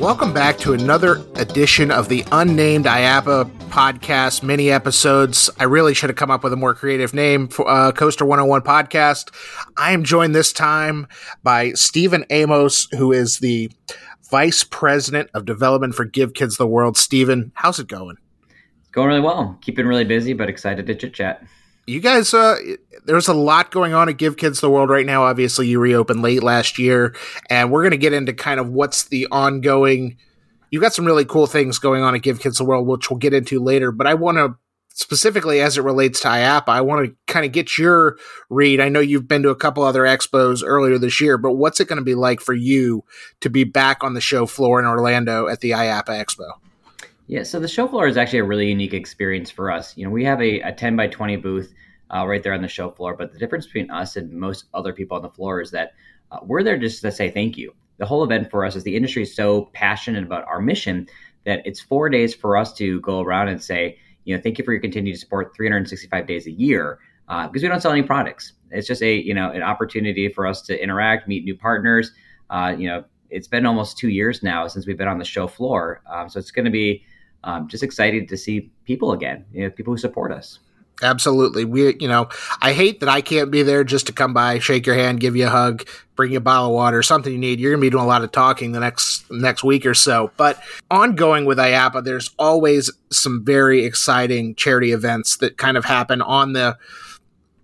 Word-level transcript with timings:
Welcome 0.00 0.32
back 0.32 0.58
to 0.58 0.72
another 0.72 1.16
edition 1.34 1.90
of 1.90 2.08
the 2.08 2.24
Unnamed 2.32 2.86
IAAPA 2.86 3.50
podcast, 3.68 4.42
mini 4.42 4.70
episodes. 4.70 5.50
I 5.58 5.64
really 5.64 5.92
should 5.92 6.08
have 6.08 6.16
come 6.16 6.30
up 6.30 6.42
with 6.42 6.52
a 6.52 6.56
more 6.56 6.72
creative 6.72 7.12
name 7.12 7.48
for 7.48 7.68
uh, 7.68 7.92
Coaster 7.92 8.24
101 8.24 8.62
podcast. 8.62 9.34
I 9.76 9.92
am 9.92 10.04
joined 10.04 10.34
this 10.34 10.52
time 10.52 11.06
by 11.42 11.72
Steven 11.72 12.24
Amos, 12.30 12.88
who 12.96 13.12
is 13.12 13.40
the 13.40 13.70
Vice 14.30 14.64
President 14.64 15.30
of 15.34 15.44
Development 15.44 15.94
for 15.94 16.04
Give 16.04 16.32
Kids 16.32 16.56
the 16.56 16.66
World. 16.66 16.96
Steven, 16.96 17.52
how's 17.54 17.78
it 17.78 17.88
going? 17.88 18.16
Going 18.92 19.08
really 19.08 19.20
well. 19.20 19.58
Keeping 19.60 19.86
really 19.86 20.04
busy, 20.04 20.32
but 20.32 20.48
excited 20.48 20.86
to 20.86 20.94
chit 20.94 21.12
chat 21.12 21.44
you 21.88 22.00
guys 22.00 22.34
uh 22.34 22.56
there's 23.04 23.28
a 23.28 23.34
lot 23.34 23.70
going 23.70 23.94
on 23.94 24.08
at 24.08 24.18
give 24.18 24.36
kids 24.36 24.60
the 24.60 24.70
world 24.70 24.90
right 24.90 25.06
now 25.06 25.24
obviously 25.24 25.66
you 25.66 25.80
reopened 25.80 26.22
late 26.22 26.42
last 26.42 26.78
year 26.78 27.14
and 27.48 27.70
we're 27.70 27.82
going 27.82 27.92
to 27.92 27.96
get 27.96 28.12
into 28.12 28.32
kind 28.32 28.60
of 28.60 28.68
what's 28.68 29.04
the 29.04 29.26
ongoing 29.30 30.16
You've 30.70 30.82
got 30.82 30.92
some 30.92 31.06
really 31.06 31.24
cool 31.24 31.46
things 31.46 31.78
going 31.78 32.02
on 32.02 32.14
at 32.14 32.20
give 32.20 32.40
kids 32.40 32.58
the 32.58 32.64
world 32.64 32.86
which 32.86 33.10
we'll 33.10 33.18
get 33.18 33.32
into 33.32 33.62
later 33.62 33.90
but 33.90 34.06
i 34.06 34.14
want 34.14 34.36
to 34.36 34.56
specifically 34.98 35.60
as 35.60 35.78
it 35.78 35.82
relates 35.82 36.20
to 36.20 36.28
IAAPA, 36.28 36.68
I 36.68 36.80
want 36.80 37.06
to 37.06 37.16
kind 37.32 37.46
of 37.46 37.52
get 37.52 37.78
your 37.78 38.18
read. 38.50 38.80
I 38.80 38.88
know 38.88 38.98
you've 38.98 39.28
been 39.28 39.44
to 39.44 39.50
a 39.50 39.54
couple 39.54 39.84
other 39.84 40.02
expos 40.02 40.64
earlier 40.66 40.98
this 40.98 41.20
year, 41.20 41.38
but 41.38 41.52
what's 41.52 41.78
it 41.78 41.86
going 41.86 42.00
to 42.00 42.04
be 42.04 42.16
like 42.16 42.40
for 42.40 42.52
you 42.52 43.04
to 43.40 43.48
be 43.48 43.62
back 43.62 44.02
on 44.02 44.14
the 44.14 44.20
show 44.20 44.44
floor 44.44 44.80
in 44.80 44.86
Orlando 44.86 45.46
at 45.46 45.60
the 45.60 45.70
IAAPA 45.70 46.08
Expo? 46.08 46.50
Yeah, 47.28 47.44
so 47.44 47.60
the 47.60 47.68
show 47.68 47.86
floor 47.86 48.08
is 48.08 48.16
actually 48.16 48.40
a 48.40 48.44
really 48.44 48.68
unique 48.68 48.92
experience 48.92 49.50
for 49.52 49.70
us. 49.70 49.96
You 49.96 50.04
know, 50.04 50.10
we 50.10 50.24
have 50.24 50.40
a, 50.42 50.60
a 50.62 50.72
10 50.72 50.96
by 50.96 51.06
20 51.06 51.36
booth 51.36 51.72
uh, 52.14 52.26
right 52.26 52.42
there 52.42 52.52
on 52.52 52.62
the 52.62 52.68
show 52.68 52.90
floor, 52.90 53.14
but 53.16 53.32
the 53.32 53.38
difference 53.38 53.66
between 53.66 53.90
us 53.90 54.16
and 54.16 54.32
most 54.32 54.66
other 54.74 54.92
people 54.92 55.16
on 55.16 55.22
the 55.22 55.30
floor 55.30 55.60
is 55.60 55.70
that 55.70 55.92
uh, 56.30 56.38
we're 56.42 56.62
there 56.62 56.78
just 56.78 57.02
to 57.02 57.12
say 57.12 57.30
thank 57.30 57.56
you. 57.56 57.74
The 57.98 58.06
whole 58.06 58.22
event 58.22 58.50
for 58.50 58.64
us 58.64 58.76
is 58.76 58.84
the 58.84 58.96
industry 58.96 59.22
is 59.22 59.34
so 59.34 59.70
passionate 59.72 60.24
about 60.24 60.46
our 60.46 60.60
mission 60.60 61.08
that 61.44 61.62
it's 61.64 61.80
four 61.80 62.08
days 62.08 62.34
for 62.34 62.56
us 62.56 62.72
to 62.74 63.00
go 63.00 63.20
around 63.20 63.48
and 63.48 63.62
say, 63.62 63.98
you 64.24 64.36
know, 64.36 64.42
thank 64.42 64.58
you 64.58 64.64
for 64.64 64.72
your 64.72 64.80
continued 64.80 65.18
support 65.18 65.54
365 65.56 66.26
days 66.26 66.46
a 66.46 66.50
year 66.50 66.98
uh, 67.28 67.46
because 67.46 67.62
we 67.62 67.68
don't 67.68 67.80
sell 67.80 67.92
any 67.92 68.02
products. 68.02 68.52
It's 68.70 68.86
just 68.86 69.02
a, 69.02 69.16
you 69.16 69.34
know, 69.34 69.50
an 69.50 69.62
opportunity 69.62 70.28
for 70.28 70.46
us 70.46 70.62
to 70.62 70.82
interact, 70.82 71.28
meet 71.28 71.44
new 71.44 71.56
partners. 71.56 72.12
Uh, 72.50 72.74
you 72.76 72.88
know, 72.88 73.04
it's 73.30 73.48
been 73.48 73.66
almost 73.66 73.98
two 73.98 74.08
years 74.08 74.42
now 74.42 74.66
since 74.68 74.86
we've 74.86 74.98
been 74.98 75.08
on 75.08 75.18
the 75.18 75.24
show 75.24 75.46
floor. 75.46 76.02
Um, 76.10 76.28
so 76.28 76.38
it's 76.38 76.50
going 76.50 76.64
to 76.64 76.70
be 76.70 77.04
um, 77.44 77.68
just 77.68 77.82
excited 77.82 78.28
to 78.28 78.36
see 78.36 78.70
people 78.84 79.12
again, 79.12 79.44
you 79.52 79.64
know, 79.64 79.70
people 79.70 79.92
who 79.92 79.98
support 79.98 80.32
us. 80.32 80.58
Absolutely. 81.02 81.64
We, 81.64 81.96
you 82.00 82.08
know, 82.08 82.28
I 82.60 82.72
hate 82.72 83.00
that 83.00 83.08
I 83.08 83.20
can't 83.20 83.50
be 83.50 83.62
there 83.62 83.84
just 83.84 84.06
to 84.08 84.12
come 84.12 84.34
by, 84.34 84.58
shake 84.58 84.86
your 84.86 84.96
hand, 84.96 85.20
give 85.20 85.36
you 85.36 85.46
a 85.46 85.50
hug, 85.50 85.86
bring 86.16 86.32
you 86.32 86.38
a 86.38 86.40
bottle 86.40 86.66
of 86.66 86.72
water, 86.72 87.02
something 87.02 87.32
you 87.32 87.38
need. 87.38 87.60
You're 87.60 87.70
going 87.70 87.80
to 87.80 87.86
be 87.86 87.90
doing 87.90 88.04
a 88.04 88.08
lot 88.08 88.24
of 88.24 88.32
talking 88.32 88.72
the 88.72 88.80
next 88.80 89.30
next 89.30 89.62
week 89.62 89.86
or 89.86 89.94
so. 89.94 90.32
But 90.36 90.60
ongoing 90.90 91.44
with 91.44 91.58
IAAPA, 91.58 92.04
there's 92.04 92.30
always 92.38 92.90
some 93.10 93.44
very 93.44 93.84
exciting 93.84 94.56
charity 94.56 94.92
events 94.92 95.36
that 95.36 95.56
kind 95.56 95.76
of 95.76 95.84
happen 95.84 96.20
on 96.20 96.52
the 96.52 96.76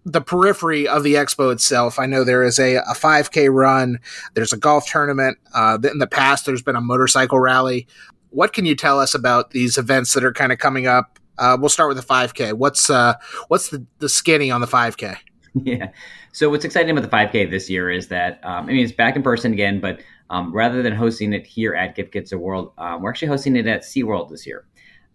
the 0.06 0.20
periphery 0.20 0.86
of 0.86 1.02
the 1.02 1.14
expo 1.14 1.50
itself. 1.50 1.98
I 1.98 2.04
know 2.04 2.24
there 2.24 2.42
is 2.42 2.58
a, 2.58 2.76
a 2.76 2.92
5K 2.94 3.50
run. 3.50 3.98
There's 4.34 4.52
a 4.52 4.58
golf 4.58 4.86
tournament. 4.86 5.38
Uh, 5.54 5.78
in 5.90 5.96
the 5.96 6.06
past, 6.06 6.44
there's 6.44 6.60
been 6.60 6.76
a 6.76 6.80
motorcycle 6.82 7.40
rally 7.40 7.88
what 8.34 8.52
can 8.52 8.66
you 8.66 8.74
tell 8.74 8.98
us 8.98 9.14
about 9.14 9.50
these 9.50 9.78
events 9.78 10.12
that 10.12 10.24
are 10.24 10.32
kind 10.32 10.52
of 10.52 10.58
coming 10.58 10.86
up? 10.86 11.18
Uh, 11.38 11.56
we'll 11.60 11.68
start 11.68 11.88
with 11.88 11.96
the 11.96 12.02
5K. 12.02 12.52
What's 12.54 12.90
uh, 12.90 13.14
what's 13.48 13.68
the, 13.70 13.84
the 13.98 14.08
skinny 14.08 14.50
on 14.50 14.60
the 14.60 14.66
5K? 14.66 15.16
Yeah. 15.62 15.90
So 16.32 16.50
what's 16.50 16.64
exciting 16.64 16.90
about 16.90 17.08
the 17.08 17.16
5K 17.16 17.48
this 17.48 17.70
year 17.70 17.88
is 17.88 18.08
that 18.08 18.40
um, 18.42 18.64
I 18.64 18.72
mean 18.72 18.84
it's 18.84 18.90
back 18.92 19.14
in 19.14 19.22
person 19.22 19.52
again, 19.52 19.78
but 19.78 20.00
um, 20.28 20.52
rather 20.52 20.82
than 20.82 20.92
hosting 20.92 21.32
it 21.32 21.46
here 21.46 21.76
at 21.76 21.94
Give 21.94 22.10
Kids 22.10 22.30
the 22.30 22.38
World, 22.38 22.72
um, 22.76 23.02
we're 23.02 23.10
actually 23.10 23.28
hosting 23.28 23.54
it 23.54 23.68
at 23.68 23.82
SeaWorld 23.82 24.30
this 24.30 24.48
year. 24.48 24.64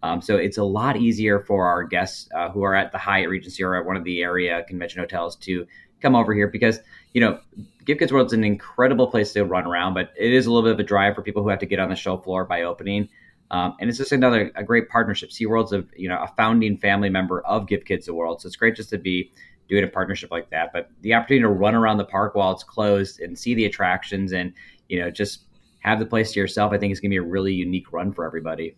Um, 0.02 0.22
so 0.22 0.36
it's 0.36 0.56
a 0.56 0.64
lot 0.64 0.96
easier 0.96 1.40
for 1.40 1.66
our 1.66 1.84
guests 1.84 2.26
uh, 2.34 2.48
who 2.48 2.62
are 2.62 2.74
at 2.74 2.90
the 2.90 2.96
Hyatt 2.96 3.28
Regency 3.28 3.62
or 3.62 3.76
at 3.76 3.84
one 3.84 3.96
of 3.96 4.04
the 4.04 4.22
area 4.22 4.64
convention 4.66 5.00
hotels 5.00 5.36
to 5.36 5.66
come 6.00 6.16
over 6.16 6.32
here 6.32 6.48
because 6.48 6.80
you 7.12 7.20
know 7.20 7.38
Give 7.84 7.98
Kids 7.98 8.12
World 8.12 8.28
is 8.28 8.32
an 8.32 8.44
incredible 8.44 9.08
place 9.08 9.32
to 9.34 9.44
run 9.44 9.66
around, 9.66 9.94
but 9.94 10.12
it 10.16 10.32
is 10.32 10.46
a 10.46 10.52
little 10.52 10.68
bit 10.68 10.72
of 10.72 10.80
a 10.80 10.84
drive 10.84 11.14
for 11.14 11.22
people 11.22 11.42
who 11.42 11.48
have 11.48 11.58
to 11.58 11.66
get 11.66 11.78
on 11.78 11.88
the 11.88 11.96
show 11.96 12.16
floor 12.16 12.44
by 12.44 12.62
opening. 12.62 13.08
Um, 13.50 13.76
and 13.80 13.88
it's 13.88 13.98
just 13.98 14.12
another 14.12 14.52
a 14.54 14.62
great 14.62 14.88
partnership. 14.88 15.30
SeaWorld's 15.30 15.72
a 15.72 15.84
you 15.96 16.08
know 16.08 16.18
a 16.22 16.28
founding 16.36 16.76
family 16.76 17.08
member 17.08 17.40
of 17.42 17.66
Give 17.66 17.84
Kids 17.84 18.06
the 18.06 18.14
World, 18.14 18.40
so 18.40 18.46
it's 18.46 18.56
great 18.56 18.76
just 18.76 18.90
to 18.90 18.98
be 18.98 19.32
doing 19.68 19.84
a 19.84 19.88
partnership 19.88 20.30
like 20.30 20.50
that. 20.50 20.72
But 20.72 20.90
the 21.00 21.14
opportunity 21.14 21.42
to 21.42 21.48
run 21.48 21.74
around 21.74 21.98
the 21.98 22.04
park 22.04 22.34
while 22.34 22.52
it's 22.52 22.64
closed 22.64 23.20
and 23.20 23.38
see 23.38 23.54
the 23.54 23.64
attractions 23.64 24.32
and 24.32 24.52
you 24.88 25.00
know 25.00 25.10
just 25.10 25.44
have 25.80 25.98
the 25.98 26.06
place 26.06 26.32
to 26.32 26.40
yourself, 26.40 26.72
I 26.72 26.78
think 26.78 26.92
is 26.92 27.00
going 27.00 27.10
to 27.10 27.14
be 27.14 27.18
a 27.18 27.28
really 27.28 27.54
unique 27.54 27.92
run 27.92 28.12
for 28.12 28.24
everybody. 28.24 28.76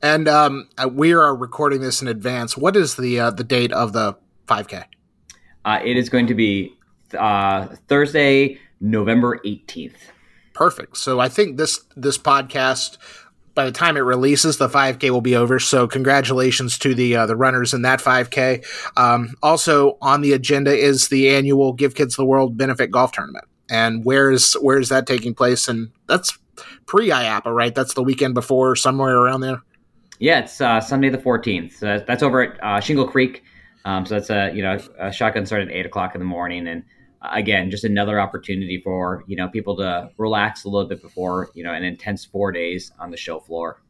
And 0.00 0.28
um, 0.28 0.68
uh, 0.78 0.88
we 0.88 1.12
are 1.12 1.34
recording 1.34 1.80
this 1.80 2.00
in 2.00 2.08
advance. 2.08 2.56
What 2.56 2.76
is 2.76 2.96
the 2.96 3.20
uh, 3.20 3.30
the 3.30 3.44
date 3.44 3.72
of 3.72 3.92
the 3.92 4.16
5K? 4.46 4.84
Uh, 5.64 5.80
it 5.84 5.96
is 5.96 6.08
going 6.08 6.28
to 6.28 6.34
be 6.34 6.72
uh, 7.18 7.66
Thursday, 7.88 8.58
November 8.80 9.38
18th. 9.44 9.96
Perfect. 10.54 10.96
So 10.96 11.20
I 11.20 11.28
think 11.28 11.56
this 11.56 11.84
this 11.96 12.16
podcast 12.16 12.96
by 13.58 13.64
the 13.64 13.72
time 13.72 13.96
it 13.96 14.02
releases, 14.02 14.58
the 14.58 14.68
5K 14.68 15.10
will 15.10 15.20
be 15.20 15.34
over. 15.34 15.58
So 15.58 15.88
congratulations 15.88 16.78
to 16.78 16.94
the 16.94 17.16
uh, 17.16 17.26
the 17.26 17.34
runners 17.34 17.74
in 17.74 17.82
that 17.82 17.98
5K. 17.98 18.64
Um, 18.96 19.34
also 19.42 19.98
on 20.00 20.20
the 20.20 20.32
agenda 20.32 20.72
is 20.72 21.08
the 21.08 21.30
annual 21.30 21.72
Give 21.72 21.96
Kids 21.96 22.14
the 22.14 22.24
World 22.24 22.56
benefit 22.56 22.92
golf 22.92 23.10
tournament. 23.10 23.46
And 23.68 24.04
where 24.04 24.30
is 24.30 24.52
where 24.62 24.78
is 24.78 24.90
that 24.90 25.08
taking 25.08 25.34
place? 25.34 25.66
And 25.66 25.90
that's 26.06 26.38
pre 26.86 27.08
IAAPA, 27.08 27.52
right? 27.52 27.74
That's 27.74 27.94
the 27.94 28.02
weekend 28.04 28.34
before, 28.34 28.76
somewhere 28.76 29.16
around 29.16 29.40
there. 29.40 29.60
Yeah, 30.20 30.38
it's 30.38 30.60
uh, 30.60 30.80
Sunday 30.80 31.08
the 31.08 31.18
14th. 31.18 31.72
So 31.72 32.04
that's 32.06 32.22
over 32.22 32.42
at 32.42 32.62
uh, 32.62 32.78
Shingle 32.78 33.08
Creek. 33.08 33.42
Um, 33.84 34.06
so 34.06 34.14
that's 34.14 34.30
a 34.30 34.52
you 34.54 34.62
know 34.62 34.78
a 35.00 35.10
shotgun 35.10 35.46
start 35.46 35.62
at 35.62 35.72
eight 35.72 35.84
o'clock 35.84 36.14
in 36.14 36.20
the 36.20 36.24
morning, 36.24 36.68
and 36.68 36.84
again, 37.22 37.70
just 37.70 37.84
another 37.84 38.20
opportunity 38.20 38.80
for 38.80 39.24
you 39.26 39.36
know 39.36 39.48
people 39.48 39.76
to 39.76 40.10
relax 40.18 40.64
a 40.64 40.68
little 40.68 40.88
bit 40.88 41.02
before 41.02 41.50
you 41.54 41.64
know 41.64 41.72
an 41.72 41.82
intense 41.82 42.24
four 42.24 42.52
days 42.52 42.92
on 42.98 43.10
the 43.10 43.16
show 43.16 43.40
floor. 43.40 43.80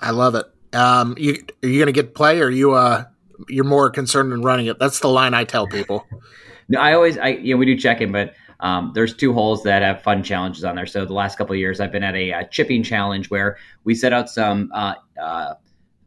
I 0.00 0.10
love 0.10 0.34
it. 0.34 0.46
Um, 0.72 1.14
you 1.18 1.44
are 1.62 1.68
you 1.68 1.78
going 1.78 1.86
to 1.86 1.92
get 1.92 2.14
play, 2.14 2.40
or 2.40 2.46
are 2.46 2.50
you 2.50 2.72
uh 2.72 3.04
you're 3.48 3.64
more 3.64 3.90
concerned 3.90 4.32
in 4.32 4.42
running 4.42 4.66
it? 4.66 4.78
That's 4.78 5.00
the 5.00 5.08
line 5.08 5.34
I 5.34 5.44
tell 5.44 5.66
people. 5.66 6.06
no, 6.68 6.80
I 6.80 6.92
always 6.92 7.18
I 7.18 7.28
you 7.28 7.54
know 7.54 7.58
we 7.58 7.66
do 7.66 7.76
check 7.76 8.00
in, 8.00 8.12
but 8.12 8.34
um, 8.60 8.92
there's 8.94 9.14
two 9.14 9.32
holes 9.32 9.62
that 9.62 9.82
have 9.82 10.02
fun 10.02 10.22
challenges 10.22 10.64
on 10.64 10.76
there. 10.76 10.86
So 10.86 11.06
the 11.06 11.14
last 11.14 11.38
couple 11.38 11.54
of 11.54 11.58
years, 11.58 11.80
I've 11.80 11.92
been 11.92 12.02
at 12.02 12.14
a, 12.14 12.30
a 12.30 12.48
chipping 12.48 12.82
challenge 12.82 13.30
where 13.30 13.56
we 13.84 13.94
set 13.94 14.12
out 14.12 14.28
some. 14.28 14.70
Uh, 14.74 14.94
uh, 15.20 15.54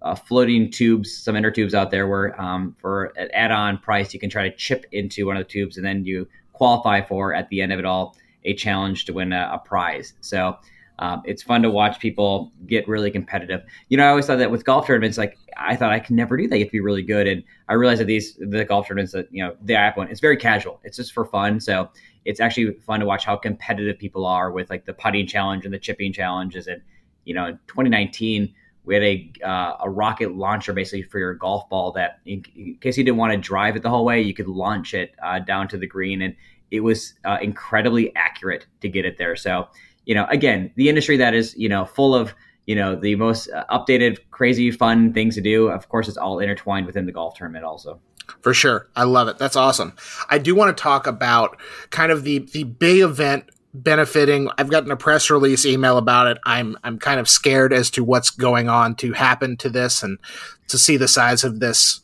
uh, 0.04 0.14
floating 0.14 0.70
tubes, 0.70 1.16
some 1.16 1.36
inner 1.36 1.50
tubes 1.50 1.74
out 1.74 1.90
there 1.90 2.08
where 2.08 2.40
um, 2.40 2.76
for 2.80 3.14
an 3.16 3.30
add-on 3.34 3.78
price 3.78 4.14
you 4.14 4.20
can 4.20 4.30
try 4.30 4.44
to 4.48 4.56
chip 4.58 4.86
into 4.92 5.26
one 5.26 5.38
of 5.38 5.40
the 5.40 5.50
tubes 5.50 5.78
and 5.78 5.86
then 5.86 6.04
you 6.04 6.28
qualify 6.54 7.02
for 7.02 7.34
at 7.34 7.50
the 7.50 7.62
end 7.62 7.74
of 7.74 7.80
it 7.80 7.86
all 7.86 8.16
a 8.46 8.54
challenge 8.54 9.06
to 9.06 9.14
win 9.14 9.34
a, 9.34 9.50
a 9.54 9.60
prize. 9.60 10.14
So 10.22 10.58
um, 11.00 11.24
it's 11.26 11.42
fun 11.42 11.62
to 11.64 11.72
watch 11.72 12.00
people 12.00 12.52
get 12.68 12.88
really 12.88 13.10
competitive. 13.10 13.64
You 13.90 13.98
know, 13.98 14.06
I 14.06 14.10
always 14.10 14.28
thought 14.28 14.38
that 14.38 14.52
with 14.52 14.64
golf 14.64 14.86
tournaments, 14.86 15.18
like 15.18 15.38
I 15.58 15.76
thought 15.76 15.92
I 15.92 16.00
could 16.00 16.16
never 16.16 16.38
do 16.38 16.48
that. 16.48 16.58
You 16.58 16.64
have 16.64 16.70
to 16.70 16.74
be 16.74 16.82
really 16.82 17.02
good, 17.02 17.28
and 17.28 17.44
I 17.68 17.74
realized 17.74 18.02
that 18.02 18.06
these 18.06 18.36
the 18.36 18.64
golf 18.64 18.88
tournaments 18.88 19.12
that 19.14 19.28
you 19.32 19.44
know 19.44 19.56
the 19.64 19.76
app 19.76 19.98
one, 19.98 20.08
it's 20.10 20.20
very 20.20 20.38
casual. 20.38 20.80
It's 20.84 20.98
just 20.98 21.12
for 21.12 21.26
fun. 21.26 21.60
So 21.60 21.90
it's 22.26 22.40
actually 22.40 22.72
fun 22.86 23.00
to 23.00 23.06
watch 23.06 23.26
how 23.26 23.36
competitive 23.36 23.98
people 23.98 24.26
are 24.26 24.52
with 24.52 24.70
like 24.70 24.86
the 24.86 24.94
putting 24.94 25.26
challenge 25.28 25.66
and 25.66 25.74
the 25.74 25.80
chipping 25.80 26.14
challenges. 26.14 26.68
And 26.68 26.82
you 27.26 27.34
know, 27.34 27.48
in 27.48 27.60
2019 27.68 28.54
we 28.86 28.94
had 28.96 29.04
a 29.04 29.32
uh, 29.44 29.78
a 29.82 29.90
rocket 29.90 30.36
launcher 30.36 30.74
basically 30.74 31.04
for 31.04 31.20
your 31.20 31.34
golf 31.34 31.70
ball 31.70 31.92
that 31.94 32.20
in, 32.26 32.44
case 32.82 32.98
you 32.98 33.04
didn't 33.04 33.18
want 33.18 33.34
to 33.34 33.38
drive 33.38 33.76
it 33.76 33.84
the 33.84 33.90
whole 33.90 34.06
way, 34.06 34.22
you 34.22 34.34
could 34.34 34.48
launch 34.48 34.94
it 34.94 35.16
uh, 35.24 35.40
down 35.40 35.68
to 35.70 35.78
the 35.78 35.88
green, 35.88 36.22
and 36.22 36.36
it 36.72 36.82
was 36.82 37.14
uh, 37.26 37.38
incredibly 37.42 38.16
accurate 38.16 38.66
to 38.82 38.90
get 38.90 39.06
it 39.06 39.18
there. 39.18 39.36
So 39.36 39.68
you 40.06 40.16
know, 40.16 40.26
again, 40.30 40.72
the 40.76 40.90
industry 40.90 41.18
that 41.18 41.34
is 41.34 41.56
you 41.56 41.70
know 41.70 41.86
full 41.86 42.14
of 42.14 42.34
you 42.66 42.76
know 42.76 42.96
the 42.96 43.16
most 43.16 43.50
uh, 43.50 43.66
updated, 43.70 44.20
crazy, 44.32 44.72
fun 44.72 45.14
things 45.14 45.36
to 45.36 45.42
do. 45.42 45.70
Of 45.70 45.90
course, 45.90 46.08
it's 46.08 46.18
all 46.18 46.40
intertwined 46.40 46.86
within 46.86 47.06
the 47.06 47.12
golf 47.12 47.36
tournament 47.36 47.66
also. 47.66 48.00
For 48.42 48.54
sure. 48.54 48.90
I 48.96 49.04
love 49.04 49.28
it. 49.28 49.38
That's 49.38 49.56
awesome. 49.56 49.94
I 50.30 50.38
do 50.38 50.56
want 50.56 50.76
to 50.76 50.82
talk 50.82 51.08
about 51.08 51.60
kind 51.90 52.12
of 52.12 52.24
the 52.24 52.40
the 52.40 52.64
big 52.64 53.02
event 53.02 53.46
benefiting. 53.74 54.50
I've 54.58 54.70
gotten 54.70 54.92
a 54.92 54.98
press 54.98 55.30
release 55.30 55.66
email 55.66 55.98
about 55.98 56.28
it. 56.28 56.38
I'm 56.46 56.78
I'm 56.84 57.00
kind 57.00 57.20
of 57.20 57.28
scared 57.28 57.74
as 57.74 57.90
to 57.92 58.04
what's 58.04 58.30
going 58.30 58.70
on 58.70 58.96
to 58.96 59.14
happen 59.14 59.58
to 59.58 59.70
this 59.70 60.04
and 60.04 60.20
to 60.68 60.78
see 60.78 60.98
the 60.98 61.08
size 61.08 61.44
of 61.44 61.60
this 61.60 62.02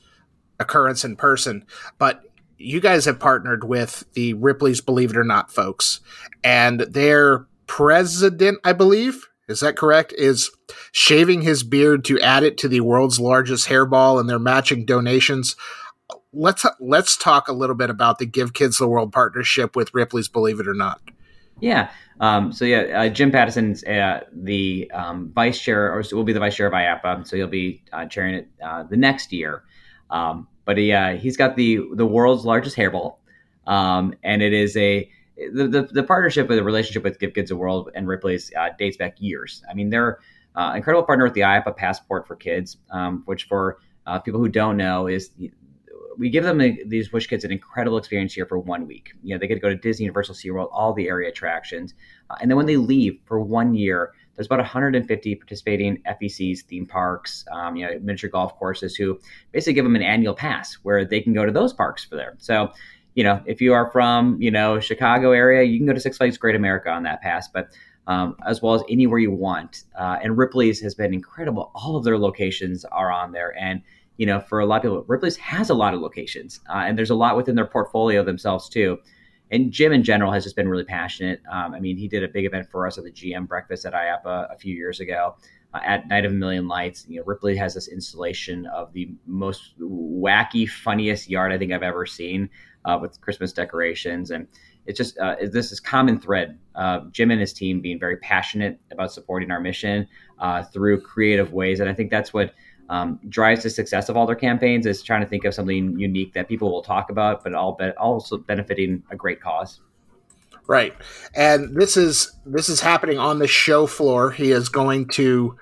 occurrence 0.59 1.05
in 1.05 1.15
person. 1.15 1.65
But 1.97 2.23
you 2.57 2.81
guys 2.81 3.05
have 3.05 3.19
partnered 3.19 3.63
with 3.63 4.03
the 4.13 4.33
Ripley's 4.33 4.81
Believe 4.81 5.11
It 5.11 5.17
or 5.17 5.23
Not 5.23 5.51
folks, 5.51 6.01
and 6.43 6.81
their 6.81 7.47
president, 7.67 8.59
I 8.63 8.73
believe, 8.73 9.27
is 9.47 9.59
that 9.61 9.77
correct? 9.77 10.13
Is 10.17 10.51
shaving 10.91 11.41
his 11.41 11.63
beard 11.63 12.03
to 12.05 12.19
add 12.19 12.43
it 12.43 12.57
to 12.59 12.67
the 12.67 12.81
world's 12.81 13.19
largest 13.19 13.67
hairball 13.67 14.19
and 14.19 14.29
their 14.29 14.39
matching 14.39 14.85
donations. 14.85 15.55
let's 16.33 16.65
let's 16.79 17.17
talk 17.17 17.47
a 17.47 17.53
little 17.53 17.75
bit 17.75 17.89
about 17.89 18.19
the 18.19 18.25
Give 18.25 18.53
Kids 18.53 18.77
the 18.77 18.87
World 18.87 19.11
partnership 19.11 19.75
with 19.75 19.93
Ripley's 19.93 20.27
Believe 20.27 20.59
It 20.59 20.67
or 20.67 20.73
Not. 20.73 21.01
Yeah. 21.61 21.91
Um, 22.19 22.51
so 22.51 22.65
yeah, 22.65 23.01
uh, 23.01 23.09
Jim 23.09 23.31
Pattison's 23.31 23.83
uh, 23.83 24.21
the 24.33 24.89
um, 24.93 25.31
vice 25.33 25.59
chair, 25.59 25.93
or 25.93 26.03
will 26.11 26.23
be 26.23 26.33
the 26.33 26.39
vice 26.39 26.55
chair 26.55 26.67
of 26.67 26.73
IAAPA. 26.73 27.27
So 27.27 27.37
he'll 27.37 27.47
be 27.47 27.83
uh, 27.93 28.05
chairing 28.05 28.35
it 28.35 28.47
uh, 28.63 28.83
the 28.83 28.97
next 28.97 29.31
year. 29.31 29.63
Um, 30.09 30.47
but 30.65 30.77
he 30.77 30.91
uh, 30.91 31.17
he's 31.17 31.37
got 31.37 31.55
the 31.55 31.79
the 31.95 32.05
world's 32.05 32.45
largest 32.45 32.75
hairball, 32.75 33.17
um, 33.67 34.13
and 34.23 34.41
it 34.41 34.53
is 34.53 34.75
a 34.75 35.09
the, 35.53 35.67
the, 35.67 35.81
the 35.83 36.03
partnership 36.03 36.49
or 36.49 36.55
the 36.55 36.63
relationship 36.63 37.03
with 37.03 37.19
Give 37.19 37.33
Kids 37.33 37.49
the 37.49 37.55
World 37.55 37.89
and 37.95 38.07
Ripley's 38.07 38.51
uh, 38.57 38.69
dates 38.77 38.97
back 38.97 39.15
years. 39.19 39.63
I 39.69 39.73
mean, 39.73 39.89
they're 39.89 40.19
incredible 40.75 41.03
partner 41.03 41.23
with 41.23 41.33
the 41.33 41.41
IAAPA 41.41 41.77
Passport 41.77 42.27
for 42.27 42.35
Kids, 42.35 42.77
um, 42.91 43.23
which 43.25 43.45
for 43.45 43.79
people 44.25 44.39
who 44.39 44.49
don't 44.49 44.75
know 44.75 45.07
is 45.07 45.29
we 46.17 46.29
give 46.29 46.43
them 46.43 46.59
these 46.87 47.11
Wish 47.11 47.27
Kids 47.27 47.43
an 47.43 47.51
incredible 47.51 47.97
experience 47.97 48.33
here 48.33 48.45
for 48.45 48.57
one 48.59 48.87
week. 48.87 49.13
You 49.23 49.35
know, 49.35 49.39
they 49.39 49.47
get 49.47 49.55
to 49.55 49.59
go 49.59 49.69
to 49.69 49.75
Disney, 49.75 50.05
Universal, 50.05 50.35
SeaWorld, 50.35 50.69
all 50.71 50.93
the 50.93 51.07
area 51.07 51.29
attractions, 51.29 51.93
uh, 52.29 52.35
and 52.41 52.49
then 52.49 52.57
when 52.57 52.65
they 52.65 52.77
leave 52.77 53.19
for 53.25 53.39
one 53.39 53.73
year, 53.73 54.13
there's 54.35 54.47
about 54.47 54.59
150 54.59 55.35
participating 55.35 56.01
FECs, 56.03 56.61
theme 56.61 56.85
parks, 56.85 57.45
um, 57.51 57.75
you 57.75 57.85
know, 57.85 57.99
miniature 57.99 58.29
golf 58.29 58.57
courses 58.57 58.95
who 58.95 59.19
basically 59.51 59.73
give 59.73 59.83
them 59.83 59.95
an 59.95 60.01
annual 60.01 60.33
pass 60.33 60.75
where 60.83 61.03
they 61.03 61.19
can 61.19 61.33
go 61.33 61.45
to 61.45 61.51
those 61.51 61.73
parks 61.73 62.05
for 62.05 62.15
there. 62.15 62.35
So 62.37 62.71
you 63.15 63.23
know, 63.23 63.41
if 63.45 63.59
you 63.59 63.73
are 63.73 63.91
from, 63.91 64.41
you 64.41 64.51
know, 64.51 64.79
Chicago 64.79 65.31
area, 65.31 65.63
you 65.63 65.77
can 65.77 65.85
go 65.85 65.93
to 65.93 65.99
Six 65.99 66.15
Flags 66.15 66.37
Great 66.37 66.55
America 66.55 66.89
on 66.89 67.03
that 67.03 67.21
pass, 67.21 67.47
but 67.47 67.69
um, 68.07 68.35
as 68.47 68.61
well 68.61 68.73
as 68.73 68.81
anywhere 68.89 69.19
you 69.19 69.31
want. 69.31 69.83
Uh, 69.97 70.17
and 70.23 70.37
Ripley's 70.37 70.79
has 70.81 70.95
been 70.95 71.13
incredible. 71.13 71.71
All 71.75 71.95
of 71.95 72.03
their 72.03 72.17
locations 72.17 72.85
are 72.85 73.11
on 73.11 73.31
there. 73.31 73.53
And, 73.59 73.81
you 74.19 74.25
know, 74.25 74.41
for 74.41 74.59
a 74.59 74.65
lot 74.65 74.75
of 74.75 74.81
people, 74.81 75.05
Ripley's 75.07 75.37
has 75.37 75.69
a 75.69 75.73
lot 75.73 75.93
of 75.93 76.01
locations 76.01 76.59
uh, 76.69 76.83
and 76.85 76.97
there's 76.97 77.09
a 77.09 77.15
lot 77.15 77.37
within 77.37 77.55
their 77.55 77.65
portfolio 77.65 78.21
themselves 78.21 78.67
too. 78.67 78.97
And 79.49 79.71
Jim 79.71 79.93
in 79.93 80.03
general 80.03 80.33
has 80.33 80.43
just 80.43 80.57
been 80.57 80.67
really 80.67 80.83
passionate. 80.83 81.41
Um, 81.49 81.73
I 81.73 81.79
mean, 81.79 81.95
he 81.95 82.09
did 82.09 82.21
a 82.21 82.27
big 82.27 82.45
event 82.45 82.69
for 82.69 82.85
us 82.85 82.97
at 82.97 83.05
the 83.05 83.11
GM 83.11 83.47
breakfast 83.47 83.85
at 83.85 83.93
IAAPA 83.93 84.53
a 84.53 84.57
few 84.57 84.75
years 84.75 84.99
ago. 84.99 85.37
Uh, 85.73 85.79
at 85.85 86.07
Night 86.09 86.25
of 86.25 86.33
a 86.33 86.35
Million 86.35 86.67
Lights, 86.67 87.05
you 87.07 87.17
know, 87.17 87.23
Ripley 87.25 87.55
has 87.55 87.73
this 87.73 87.87
installation 87.87 88.65
of 88.65 88.91
the 88.91 89.09
most 89.25 89.79
wacky, 89.79 90.67
funniest 90.67 91.29
yard 91.29 91.53
I 91.53 91.57
think 91.57 91.71
I've 91.71 91.81
ever 91.81 92.05
seen 92.05 92.49
uh, 92.83 92.97
with 93.01 93.21
Christmas 93.21 93.53
decorations. 93.53 94.31
And 94.31 94.47
it's 94.85 94.97
just 94.97 95.17
uh, 95.19 95.37
this 95.49 95.71
is 95.71 95.79
common 95.79 96.19
thread. 96.19 96.57
Jim 97.11 97.31
and 97.31 97.39
his 97.39 97.53
team 97.53 97.79
being 97.79 97.99
very 97.99 98.17
passionate 98.17 98.79
about 98.91 99.13
supporting 99.13 99.49
our 99.51 99.61
mission 99.61 100.07
uh, 100.39 100.63
through 100.63 101.01
creative 101.01 101.53
ways, 101.53 101.79
and 101.79 101.89
I 101.89 101.93
think 101.93 102.09
that's 102.09 102.33
what 102.33 102.53
um, 102.89 103.19
drives 103.29 103.63
the 103.63 103.69
success 103.69 104.09
of 104.09 104.17
all 104.17 104.25
their 104.25 104.35
campaigns 104.35 104.85
is 104.85 105.03
trying 105.03 105.21
to 105.21 105.27
think 105.27 105.45
of 105.45 105.53
something 105.53 105.97
unique 105.99 106.33
that 106.33 106.47
people 106.47 106.71
will 106.71 106.81
talk 106.81 107.09
about, 107.09 107.43
but 107.43 107.53
all 107.53 107.73
be- 107.73 107.91
also 107.91 108.37
benefiting 108.37 109.03
a 109.11 109.15
great 109.15 109.41
cause. 109.41 109.79
Right, 110.67 110.93
and 111.35 111.75
this 111.75 111.97
is 111.97 112.31
this 112.45 112.69
is 112.69 112.81
happening 112.81 113.17
on 113.17 113.39
the 113.39 113.47
show 113.47 113.87
floor. 113.87 114.31
He 114.31 114.51
is 114.51 114.69
going 114.69 115.07
to. 115.09 115.57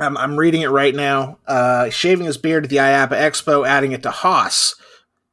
Um, 0.00 0.16
I'm 0.16 0.36
reading 0.36 0.62
it 0.62 0.70
right 0.70 0.94
now. 0.94 1.38
Uh, 1.46 1.90
shaving 1.90 2.26
his 2.26 2.38
beard 2.38 2.64
at 2.64 2.70
the 2.70 2.76
IAAPA 2.76 3.10
Expo, 3.10 3.66
adding 3.66 3.92
it 3.92 4.02
to 4.02 4.10
Hoss 4.10 4.74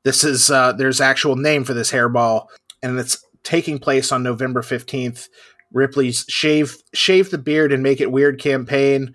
this 0.03 0.23
is 0.23 0.49
uh, 0.49 0.73
there's 0.73 1.01
actual 1.01 1.35
name 1.35 1.63
for 1.63 1.73
this 1.73 1.91
hairball, 1.91 2.47
and 2.81 2.97
it's 2.97 3.23
taking 3.43 3.79
place 3.79 4.11
on 4.11 4.23
November 4.23 4.61
fifteenth. 4.61 5.27
Ripley's 5.71 6.25
shave 6.27 6.77
shave 6.93 7.29
the 7.29 7.37
beard 7.37 7.71
and 7.71 7.83
make 7.83 8.01
it 8.01 8.11
weird 8.11 8.39
campaign. 8.41 9.13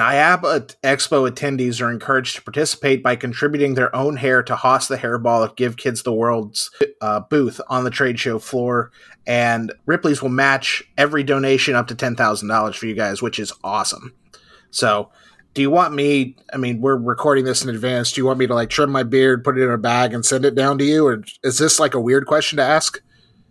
IAAPA 0.00 0.74
Expo 0.82 1.30
attendees 1.30 1.82
are 1.82 1.90
encouraged 1.90 2.36
to 2.36 2.42
participate 2.42 3.02
by 3.02 3.14
contributing 3.14 3.74
their 3.74 3.94
own 3.94 4.16
hair 4.16 4.42
to 4.42 4.56
Hoss 4.56 4.88
the 4.88 4.96
Hairball 4.96 5.46
at 5.46 5.56
Give 5.56 5.76
Kids 5.76 6.02
the 6.02 6.14
World's 6.14 6.70
uh, 7.02 7.20
booth 7.20 7.60
on 7.68 7.84
the 7.84 7.90
trade 7.90 8.18
show 8.18 8.38
floor. 8.38 8.90
And 9.26 9.70
Ripley's 9.84 10.22
will 10.22 10.30
match 10.30 10.82
every 10.96 11.22
donation 11.22 11.74
up 11.74 11.88
to 11.88 11.94
$10,000 11.94 12.74
for 12.74 12.86
you 12.86 12.94
guys, 12.94 13.20
which 13.20 13.38
is 13.38 13.52
awesome. 13.62 14.14
So 14.70 15.10
do 15.54 15.60
you 15.60 15.70
want 15.70 15.92
me 15.92 16.34
i 16.52 16.56
mean 16.56 16.80
we're 16.80 16.96
recording 16.96 17.44
this 17.44 17.62
in 17.62 17.68
advance 17.68 18.12
do 18.12 18.20
you 18.20 18.26
want 18.26 18.38
me 18.38 18.46
to 18.46 18.54
like 18.54 18.70
trim 18.70 18.90
my 18.90 19.02
beard 19.02 19.44
put 19.44 19.58
it 19.58 19.62
in 19.62 19.70
a 19.70 19.76
bag 19.76 20.14
and 20.14 20.24
send 20.24 20.46
it 20.46 20.54
down 20.54 20.78
to 20.78 20.84
you 20.84 21.06
or 21.06 21.22
is 21.44 21.58
this 21.58 21.78
like 21.78 21.92
a 21.92 22.00
weird 22.00 22.26
question 22.26 22.56
to 22.56 22.62
ask 22.62 23.02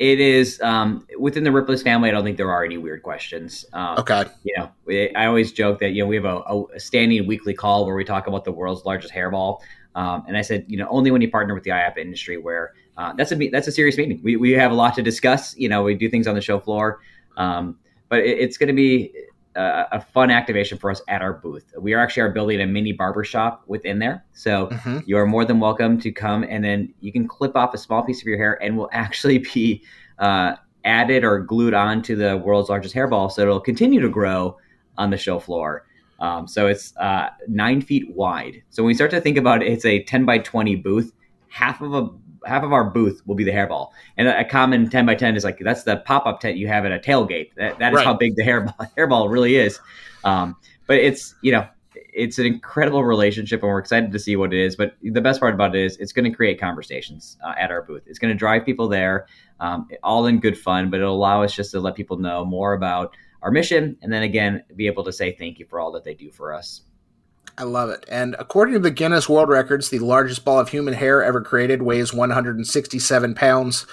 it 0.01 0.19
is 0.19 0.59
um, 0.61 1.05
within 1.19 1.43
the 1.43 1.51
Ripley's 1.51 1.83
family. 1.83 2.09
I 2.09 2.11
don't 2.11 2.23
think 2.23 2.35
there 2.35 2.51
are 2.51 2.65
any 2.65 2.79
weird 2.79 3.03
questions. 3.03 3.65
Um, 3.73 3.99
okay. 3.99 4.25
You 4.43 4.55
know, 4.57 5.11
I 5.15 5.27
always 5.27 5.51
joke 5.51 5.77
that 5.77 5.91
you 5.91 6.01
know 6.01 6.07
we 6.07 6.15
have 6.15 6.25
a, 6.25 6.41
a, 6.75 6.79
standing 6.79 7.27
weekly 7.27 7.53
call 7.53 7.85
where 7.85 7.93
we 7.93 8.03
talk 8.03 8.25
about 8.25 8.43
the 8.43 8.51
world's 8.51 8.83
largest 8.83 9.13
hairball, 9.13 9.59
um, 9.93 10.23
and 10.27 10.35
I 10.35 10.41
said 10.41 10.65
you 10.67 10.75
know 10.75 10.87
only 10.89 11.11
when 11.11 11.21
you 11.21 11.29
partner 11.29 11.53
with 11.53 11.63
the 11.63 11.69
IAP 11.69 11.99
industry 11.99 12.37
where 12.37 12.73
uh, 12.97 13.13
that's 13.13 13.31
a 13.31 13.49
that's 13.49 13.67
a 13.67 13.71
serious 13.71 13.95
meeting. 13.95 14.19
We 14.23 14.37
we 14.37 14.53
have 14.53 14.71
a 14.71 14.73
lot 14.73 14.95
to 14.95 15.03
discuss. 15.03 15.55
You 15.55 15.69
know, 15.69 15.83
we 15.83 15.93
do 15.93 16.09
things 16.09 16.25
on 16.25 16.33
the 16.33 16.41
show 16.41 16.59
floor, 16.59 17.01
um, 17.37 17.77
but 18.09 18.21
it, 18.21 18.39
it's 18.39 18.57
going 18.57 18.69
to 18.69 18.73
be 18.73 19.13
a, 19.55 19.87
a, 19.93 20.01
fun 20.01 20.29
activation 20.29 20.77
for 20.77 20.89
us 20.91 21.01
at 21.07 21.21
our 21.21 21.33
booth. 21.33 21.73
We 21.79 21.93
are 21.93 21.99
actually 21.99 22.23
are 22.23 22.31
building 22.31 22.61
a 22.61 22.65
mini 22.65 22.91
barber 22.91 23.23
shop 23.23 23.63
within 23.67 23.99
there, 23.99 24.25
so 24.33 24.67
mm-hmm. 24.67 24.99
you 25.05 25.17
are 25.17 25.25
more 25.25 25.45
than 25.45 25.59
welcome 25.59 25.99
to 26.01 26.11
come, 26.11 26.43
and 26.43 26.63
then 26.63 26.93
you 26.99 27.11
can 27.11 27.27
clip 27.27 27.55
off 27.55 27.73
a 27.73 27.77
small 27.77 28.03
piece 28.03 28.21
of 28.21 28.27
your 28.27 28.37
hair, 28.37 28.61
and 28.63 28.77
will 28.77 28.89
actually 28.93 29.39
be 29.39 29.83
uh, 30.19 30.55
added 30.85 31.23
or 31.23 31.39
glued 31.39 31.73
onto 31.73 32.15
the 32.15 32.37
world's 32.37 32.69
largest 32.69 32.95
hairball, 32.95 33.31
so 33.31 33.41
it'll 33.41 33.59
continue 33.59 33.99
to 33.99 34.09
grow 34.09 34.57
on 34.97 35.09
the 35.09 35.17
show 35.17 35.39
floor. 35.39 35.85
Um, 36.19 36.47
so 36.47 36.67
it's 36.67 36.95
uh, 36.97 37.29
nine 37.47 37.81
feet 37.81 38.09
wide. 38.15 38.61
So 38.69 38.83
when 38.83 38.87
we 38.87 38.93
start 38.93 39.11
to 39.11 39.21
think 39.21 39.37
about 39.37 39.63
it, 39.63 39.67
it's 39.71 39.85
a 39.85 40.03
ten 40.03 40.25
by 40.25 40.37
twenty 40.37 40.75
booth. 40.75 41.13
Half 41.49 41.81
of 41.81 41.93
a 41.93 42.09
half 42.45 42.63
of 42.63 42.73
our 42.73 42.83
booth 42.83 43.21
will 43.25 43.35
be 43.35 43.43
the 43.43 43.51
hairball, 43.51 43.89
and 44.17 44.27
a, 44.27 44.39
a 44.39 44.45
common 44.45 44.89
ten 44.89 45.05
by 45.05 45.15
ten 45.15 45.35
is 45.35 45.43
like 45.43 45.59
that's 45.59 45.83
the 45.83 45.97
pop 45.97 46.25
up 46.25 46.39
tent 46.39 46.57
you 46.57 46.67
have 46.67 46.85
at 46.85 46.91
a 46.91 46.99
tailgate. 46.99 47.53
That, 47.55 47.79
that 47.79 47.93
is 47.93 47.97
right. 47.97 48.05
how 48.05 48.13
big 48.13 48.35
the 48.35 48.43
hairball 48.43 48.75
hairball 48.97 49.29
really 49.29 49.55
is. 49.55 49.79
Um, 50.23 50.55
but 50.87 50.97
it's 50.97 51.35
you 51.41 51.51
know 51.51 51.67
it's 52.13 52.39
an 52.39 52.45
incredible 52.45 53.03
relationship, 53.03 53.61
and 53.61 53.69
we're 53.69 53.79
excited 53.79 54.11
to 54.11 54.19
see 54.19 54.35
what 54.35 54.53
it 54.53 54.59
is. 54.59 54.75
But 54.75 54.95
the 55.01 55.21
best 55.21 55.39
part 55.39 55.53
about 55.53 55.75
it 55.75 55.83
is 55.83 55.97
it's 55.97 56.13
going 56.13 56.29
to 56.29 56.35
create 56.35 56.59
conversations 56.59 57.37
uh, 57.43 57.53
at 57.57 57.71
our 57.71 57.81
booth. 57.81 58.03
It's 58.07 58.19
going 58.19 58.33
to 58.33 58.37
drive 58.37 58.65
people 58.65 58.87
there, 58.87 59.27
um, 59.59 59.87
all 60.03 60.25
in 60.27 60.39
good 60.39 60.57
fun. 60.57 60.89
But 60.89 60.99
it'll 60.99 61.15
allow 61.15 61.43
us 61.43 61.53
just 61.53 61.71
to 61.71 61.79
let 61.79 61.95
people 61.95 62.17
know 62.17 62.45
more 62.45 62.73
about 62.73 63.15
our 63.41 63.51
mission, 63.51 63.97
and 64.01 64.11
then 64.11 64.23
again 64.23 64.63
be 64.75 64.87
able 64.87 65.03
to 65.03 65.13
say 65.13 65.31
thank 65.31 65.59
you 65.59 65.65
for 65.65 65.79
all 65.79 65.91
that 65.91 66.03
they 66.03 66.13
do 66.13 66.31
for 66.31 66.53
us. 66.53 66.81
I 67.57 67.63
love 67.63 67.89
it. 67.89 68.05
And 68.09 68.35
according 68.39 68.73
to 68.73 68.79
the 68.79 68.91
Guinness 68.91 69.29
World 69.29 69.49
Records, 69.49 69.89
the 69.89 69.99
largest 69.99 70.43
ball 70.45 70.59
of 70.59 70.69
human 70.69 70.93
hair 70.93 71.23
ever 71.23 71.41
created 71.41 71.81
weighs 71.81 72.13
167 72.13 73.35
pounds. 73.35 73.85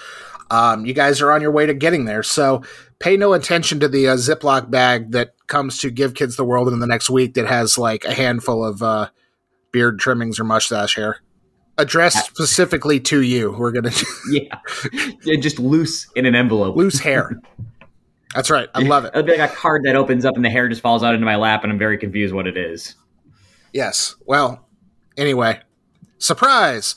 Um, 0.51 0.85
you 0.85 0.93
guys 0.93 1.21
are 1.21 1.31
on 1.31 1.41
your 1.41 1.51
way 1.51 1.65
to 1.65 1.73
getting 1.73 2.05
there. 2.05 2.23
So 2.23 2.63
pay 2.99 3.17
no 3.17 3.33
attention 3.33 3.79
to 3.81 3.87
the 3.87 4.07
uh, 4.07 4.15
Ziploc 4.15 4.71
bag 4.71 5.11
that 5.11 5.35
comes 5.47 5.77
to 5.79 5.91
Give 5.91 6.15
Kids 6.15 6.35
the 6.35 6.43
World 6.43 6.67
in 6.69 6.79
the 6.79 6.87
next 6.87 7.09
week 7.09 7.35
that 7.35 7.47
has 7.47 7.77
like 7.77 8.05
a 8.05 8.13
handful 8.13 8.63
of 8.65 8.81
uh, 8.81 9.09
beard 9.71 9.99
trimmings 9.99 10.39
or 10.39 10.43
mustache 10.43 10.95
hair. 10.95 11.21
Addressed 11.77 12.25
specifically 12.25 12.99
to 13.01 13.21
you. 13.21 13.51
We're 13.57 13.71
going 13.71 13.83
to. 13.93 14.05
yeah. 14.31 15.35
Just 15.37 15.59
loose 15.59 16.07
in 16.15 16.25
an 16.25 16.35
envelope. 16.35 16.75
Loose 16.75 16.99
hair. 16.99 17.39
That's 18.35 18.49
right. 18.49 18.69
I 18.75 18.79
love 18.79 19.05
it. 19.05 19.09
It'll 19.13 19.23
be 19.23 19.37
like 19.37 19.51
a 19.51 19.55
card 19.55 19.83
that 19.85 19.95
opens 19.95 20.25
up 20.25 20.35
and 20.35 20.43
the 20.43 20.49
hair 20.49 20.67
just 20.67 20.81
falls 20.81 21.03
out 21.03 21.13
into 21.13 21.25
my 21.25 21.35
lap, 21.35 21.63
and 21.63 21.71
I'm 21.71 21.79
very 21.79 21.97
confused 21.97 22.33
what 22.33 22.47
it 22.47 22.57
is. 22.57 22.95
Yes. 23.73 24.15
Well, 24.25 24.67
anyway, 25.17 25.59
surprise. 26.17 26.95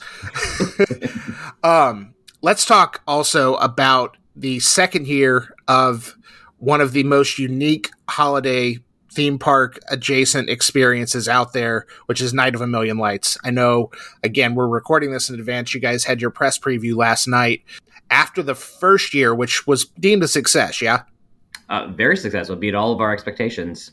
um, 1.63 2.13
let's 2.41 2.65
talk 2.65 3.01
also 3.07 3.55
about 3.55 4.17
the 4.35 4.59
second 4.59 5.07
year 5.07 5.55
of 5.67 6.15
one 6.57 6.81
of 6.81 6.93
the 6.93 7.03
most 7.03 7.37
unique 7.39 7.91
holiday 8.09 8.79
theme 9.11 9.37
park 9.37 9.79
adjacent 9.89 10.49
experiences 10.49 11.29
out 11.29 11.53
there, 11.53 11.85
which 12.07 12.21
is 12.21 12.33
Night 12.33 12.55
of 12.55 12.61
a 12.61 12.67
Million 12.67 12.97
Lights. 12.97 13.37
I 13.43 13.51
know, 13.51 13.91
again, 14.23 14.55
we're 14.55 14.67
recording 14.67 15.11
this 15.11 15.29
in 15.29 15.39
advance. 15.39 15.73
You 15.73 15.79
guys 15.79 16.03
had 16.03 16.21
your 16.21 16.31
press 16.31 16.57
preview 16.57 16.95
last 16.95 17.27
night. 17.27 17.63
After 18.09 18.43
the 18.43 18.55
first 18.55 19.13
year, 19.13 19.33
which 19.33 19.65
was 19.65 19.85
deemed 19.99 20.23
a 20.23 20.27
success, 20.27 20.81
yeah? 20.81 21.03
Uh, 21.69 21.87
very 21.87 22.17
successful, 22.17 22.55
beat 22.55 22.75
all 22.75 22.91
of 22.91 23.01
our 23.01 23.13
expectations. 23.13 23.91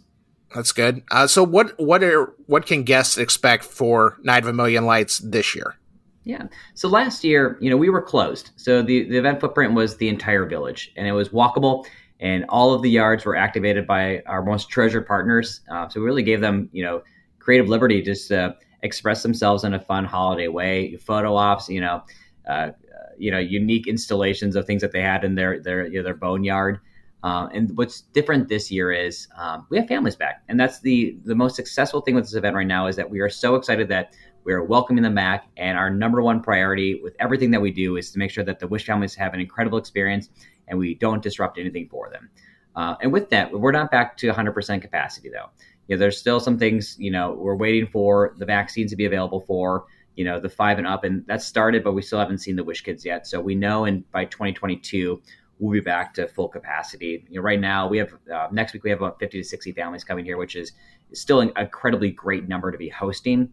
That's 0.54 0.72
good. 0.72 1.02
Uh, 1.10 1.26
so 1.26 1.44
what 1.44 1.78
what 1.78 2.02
are 2.02 2.34
what 2.46 2.66
can 2.66 2.82
guests 2.82 3.18
expect 3.18 3.64
for 3.64 4.18
Night 4.22 4.42
of 4.42 4.48
a 4.48 4.52
Million 4.52 4.84
Lights 4.84 5.18
this 5.18 5.54
year? 5.54 5.76
Yeah. 6.24 6.46
So 6.74 6.88
last 6.88 7.24
year, 7.24 7.56
you 7.60 7.70
know, 7.70 7.76
we 7.76 7.88
were 7.88 8.02
closed. 8.02 8.50
So 8.56 8.82
the, 8.82 9.08
the 9.08 9.16
event 9.16 9.40
footprint 9.40 9.74
was 9.74 9.96
the 9.96 10.08
entire 10.08 10.44
village 10.44 10.92
and 10.96 11.06
it 11.06 11.12
was 11.12 11.30
walkable 11.30 11.86
and 12.20 12.44
all 12.50 12.74
of 12.74 12.82
the 12.82 12.90
yards 12.90 13.24
were 13.24 13.36
activated 13.36 13.86
by 13.86 14.22
our 14.26 14.42
most 14.42 14.68
treasured 14.68 15.06
partners. 15.06 15.62
Uh, 15.72 15.88
so 15.88 16.00
we 16.00 16.06
really 16.06 16.22
gave 16.22 16.40
them, 16.40 16.68
you 16.72 16.84
know, 16.84 17.02
creative 17.38 17.68
liberty 17.68 18.02
just 18.02 18.28
to 18.28 18.54
express 18.82 19.22
themselves 19.22 19.64
in 19.64 19.74
a 19.74 19.80
fun 19.80 20.04
holiday 20.04 20.48
way. 20.48 20.96
Photo 20.96 21.34
ops, 21.34 21.68
you 21.68 21.80
know, 21.80 22.02
uh, 22.48 22.70
you 23.18 23.30
know, 23.30 23.38
unique 23.38 23.86
installations 23.86 24.56
of 24.56 24.66
things 24.66 24.82
that 24.82 24.92
they 24.92 25.02
had 25.02 25.24
in 25.24 25.34
their 25.34 25.60
their 25.60 25.86
you 25.86 25.98
know, 25.98 26.02
their 26.02 26.14
boneyard. 26.14 26.80
Uh, 27.22 27.48
and 27.52 27.76
what's 27.76 28.02
different 28.12 28.48
this 28.48 28.70
year 28.70 28.90
is 28.92 29.28
um, 29.36 29.66
we 29.68 29.78
have 29.78 29.86
families 29.86 30.16
back, 30.16 30.42
and 30.48 30.58
that's 30.58 30.80
the 30.80 31.18
the 31.24 31.34
most 31.34 31.54
successful 31.54 32.00
thing 32.00 32.14
with 32.14 32.24
this 32.24 32.34
event 32.34 32.56
right 32.56 32.66
now 32.66 32.86
is 32.86 32.96
that 32.96 33.10
we 33.10 33.20
are 33.20 33.28
so 33.28 33.56
excited 33.56 33.88
that 33.88 34.14
We 34.44 34.54
are 34.54 34.64
welcoming 34.64 35.02
them 35.02 35.14
back, 35.14 35.48
and 35.58 35.76
our 35.76 35.90
number 35.90 36.22
one 36.22 36.40
priority 36.40 37.00
with 37.02 37.14
everything 37.20 37.50
that 37.50 37.60
we 37.60 37.70
do 37.70 37.96
is 37.96 38.10
to 38.12 38.18
make 38.18 38.30
sure 38.30 38.44
that 38.44 38.58
the 38.58 38.66
Wish 38.66 38.86
families 38.86 39.14
have 39.16 39.34
an 39.34 39.40
incredible 39.40 39.78
experience 39.78 40.30
and 40.70 40.78
we 40.78 40.94
don't 40.94 41.22
disrupt 41.22 41.58
anything 41.58 41.88
for 41.88 42.08
them. 42.10 42.30
Uh, 42.74 42.94
and 43.02 43.12
with 43.12 43.28
that, 43.30 43.52
we're 43.52 43.72
not 43.72 43.90
back 43.90 44.16
to 44.16 44.32
100% 44.32 44.80
capacity 44.80 45.28
though. 45.28 45.50
You 45.88 45.96
know, 45.96 46.00
there's 46.00 46.18
still 46.18 46.40
some 46.40 46.56
things, 46.56 46.96
you 46.98 47.10
know, 47.10 47.32
we're 47.32 47.56
waiting 47.56 47.86
for 47.86 48.34
the 48.38 48.46
vaccines 48.46 48.90
to 48.92 48.96
be 48.96 49.04
available 49.04 49.40
for, 49.40 49.84
you 50.14 50.24
know, 50.24 50.38
the 50.38 50.48
five 50.48 50.78
and 50.78 50.86
up, 50.86 51.02
and 51.02 51.26
that 51.26 51.42
started, 51.42 51.82
but 51.82 51.92
we 51.92 52.02
still 52.02 52.20
haven't 52.20 52.38
seen 52.38 52.56
the 52.56 52.64
Wish 52.64 52.82
kids 52.82 53.04
yet. 53.04 53.26
So 53.26 53.40
we 53.40 53.56
know, 53.56 53.84
and 53.84 54.08
by 54.12 54.24
2022, 54.26 55.20
we'll 55.60 55.72
be 55.72 55.80
back 55.80 56.12
to 56.14 56.26
full 56.26 56.48
capacity. 56.48 57.24
You 57.28 57.36
know, 57.36 57.42
right 57.42 57.60
now 57.60 57.86
we 57.86 57.98
have 57.98 58.12
uh, 58.32 58.48
next 58.50 58.72
week 58.72 58.82
we 58.82 58.90
have 58.90 59.00
about 59.00 59.20
50 59.20 59.42
to 59.42 59.44
60 59.46 59.72
families 59.72 60.02
coming 60.02 60.24
here, 60.24 60.36
which 60.36 60.56
is, 60.56 60.72
still 61.12 61.40
an 61.40 61.50
incredibly 61.56 62.10
great 62.10 62.48
number 62.48 62.70
to 62.70 62.78
be 62.78 62.88
hosting. 62.88 63.52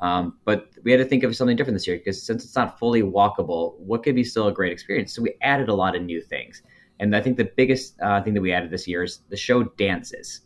Um, 0.00 0.36
but 0.44 0.68
we 0.84 0.92
had 0.92 0.98
to 0.98 1.04
think 1.04 1.24
of 1.24 1.34
something 1.34 1.56
different 1.56 1.74
this 1.74 1.86
year 1.86 1.96
because 1.96 2.22
since 2.22 2.44
it's 2.44 2.54
not 2.54 2.78
fully 2.78 3.02
walkable, 3.02 3.78
what 3.78 4.02
could 4.02 4.14
be 4.14 4.24
still 4.24 4.46
a 4.48 4.52
great 4.52 4.72
experience? 4.72 5.14
So 5.14 5.22
we 5.22 5.34
added 5.42 5.68
a 5.68 5.74
lot 5.74 5.96
of 5.96 6.02
new 6.02 6.20
things. 6.20 6.62
And 7.00 7.16
I 7.16 7.20
think 7.20 7.36
the 7.36 7.50
biggest 7.56 7.98
uh, 8.00 8.22
thing 8.22 8.34
that 8.34 8.40
we 8.40 8.52
added 8.52 8.70
this 8.70 8.86
year 8.86 9.02
is 9.02 9.20
the 9.28 9.36
show 9.36 9.64
dances. 9.64 10.42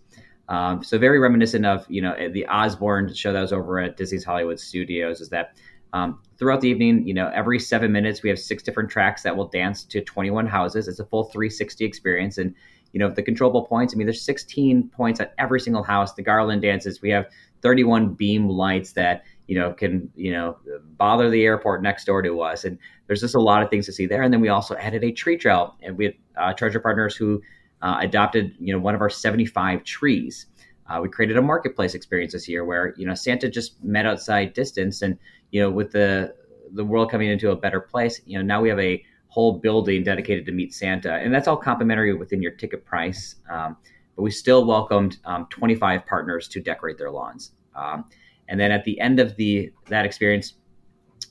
Um, 0.48 0.82
so 0.82 0.98
very 0.98 1.18
reminiscent 1.18 1.64
of 1.64 1.86
you 1.88 2.02
know 2.02 2.14
the 2.30 2.46
Osborne 2.46 3.12
show 3.14 3.32
that 3.32 3.40
was 3.40 3.52
over 3.52 3.80
at 3.80 3.96
Disney's 3.96 4.24
Hollywood 4.24 4.60
Studios. 4.60 5.20
Is 5.20 5.28
that 5.30 5.56
um, 5.92 6.20
throughout 6.38 6.60
the 6.60 6.68
evening, 6.68 7.06
you 7.06 7.14
know, 7.14 7.30
every 7.34 7.58
seven 7.58 7.92
minutes 7.92 8.22
we 8.22 8.28
have 8.28 8.38
six 8.38 8.62
different 8.62 8.90
tracks 8.90 9.22
that 9.22 9.36
will 9.36 9.48
dance 9.48 9.84
to 9.84 10.00
21 10.00 10.46
houses. 10.46 10.88
It's 10.88 10.98
a 10.98 11.04
full 11.04 11.24
360 11.24 11.84
experience, 11.84 12.38
and 12.38 12.54
you 12.92 12.98
know 12.98 13.10
the 13.10 13.22
controllable 13.22 13.64
points. 13.64 13.94
I 13.94 13.96
mean, 13.96 14.06
there's 14.06 14.22
16 14.22 14.88
points 14.88 15.20
at 15.20 15.34
every 15.38 15.60
single 15.60 15.82
house. 15.82 16.14
The 16.14 16.22
garland 16.22 16.62
dances. 16.62 17.02
We 17.02 17.10
have 17.10 17.26
31 17.62 18.14
beam 18.14 18.48
lights 18.48 18.92
that 18.92 19.24
you 19.46 19.58
know 19.58 19.72
can 19.72 20.10
you 20.16 20.32
know 20.32 20.56
bother 20.96 21.30
the 21.30 21.44
airport 21.44 21.82
next 21.82 22.06
door 22.06 22.22
to 22.22 22.40
us, 22.40 22.64
and 22.64 22.78
there's 23.06 23.20
just 23.20 23.34
a 23.34 23.40
lot 23.40 23.62
of 23.62 23.70
things 23.70 23.86
to 23.86 23.92
see 23.92 24.06
there. 24.06 24.22
And 24.22 24.32
then 24.32 24.40
we 24.40 24.48
also 24.48 24.74
added 24.76 25.04
a 25.04 25.12
tree 25.12 25.36
trail, 25.36 25.76
and 25.82 25.96
we 25.96 26.06
had 26.06 26.14
uh, 26.36 26.52
treasure 26.54 26.80
partners 26.80 27.14
who 27.14 27.42
uh, 27.82 27.98
adopted 28.00 28.54
you 28.58 28.72
know 28.72 28.78
one 28.78 28.94
of 28.94 29.00
our 29.00 29.10
75 29.10 29.84
trees. 29.84 30.46
Uh, 30.92 31.00
we 31.00 31.08
created 31.08 31.38
a 31.38 31.42
marketplace 31.42 31.94
experience 31.94 32.34
this 32.34 32.46
year 32.46 32.64
where 32.64 32.94
you 32.98 33.06
know 33.06 33.14
Santa 33.14 33.48
just 33.48 33.82
met 33.82 34.04
outside 34.04 34.52
distance, 34.52 35.00
and 35.00 35.18
you 35.50 35.60
know 35.60 35.70
with 35.70 35.90
the 35.92 36.34
the 36.74 36.84
world 36.84 37.10
coming 37.10 37.30
into 37.30 37.50
a 37.50 37.56
better 37.56 37.80
place, 37.80 38.20
you 38.26 38.38
know 38.38 38.44
now 38.44 38.60
we 38.60 38.68
have 38.68 38.78
a 38.78 39.02
whole 39.28 39.58
building 39.58 40.04
dedicated 40.04 40.44
to 40.44 40.52
meet 40.52 40.74
Santa, 40.74 41.14
and 41.14 41.32
that's 41.32 41.48
all 41.48 41.56
complimentary 41.56 42.12
within 42.12 42.42
your 42.42 42.52
ticket 42.52 42.84
price. 42.84 43.36
Um, 43.50 43.76
but 44.16 44.22
we 44.22 44.30
still 44.30 44.66
welcomed 44.66 45.16
um, 45.24 45.46
25 45.48 46.04
partners 46.04 46.46
to 46.48 46.60
decorate 46.60 46.98
their 46.98 47.10
lawns. 47.10 47.52
Um, 47.74 48.04
and 48.48 48.60
then 48.60 48.70
at 48.70 48.84
the 48.84 49.00
end 49.00 49.18
of 49.18 49.34
the 49.36 49.70
that 49.88 50.04
experience, 50.04 50.54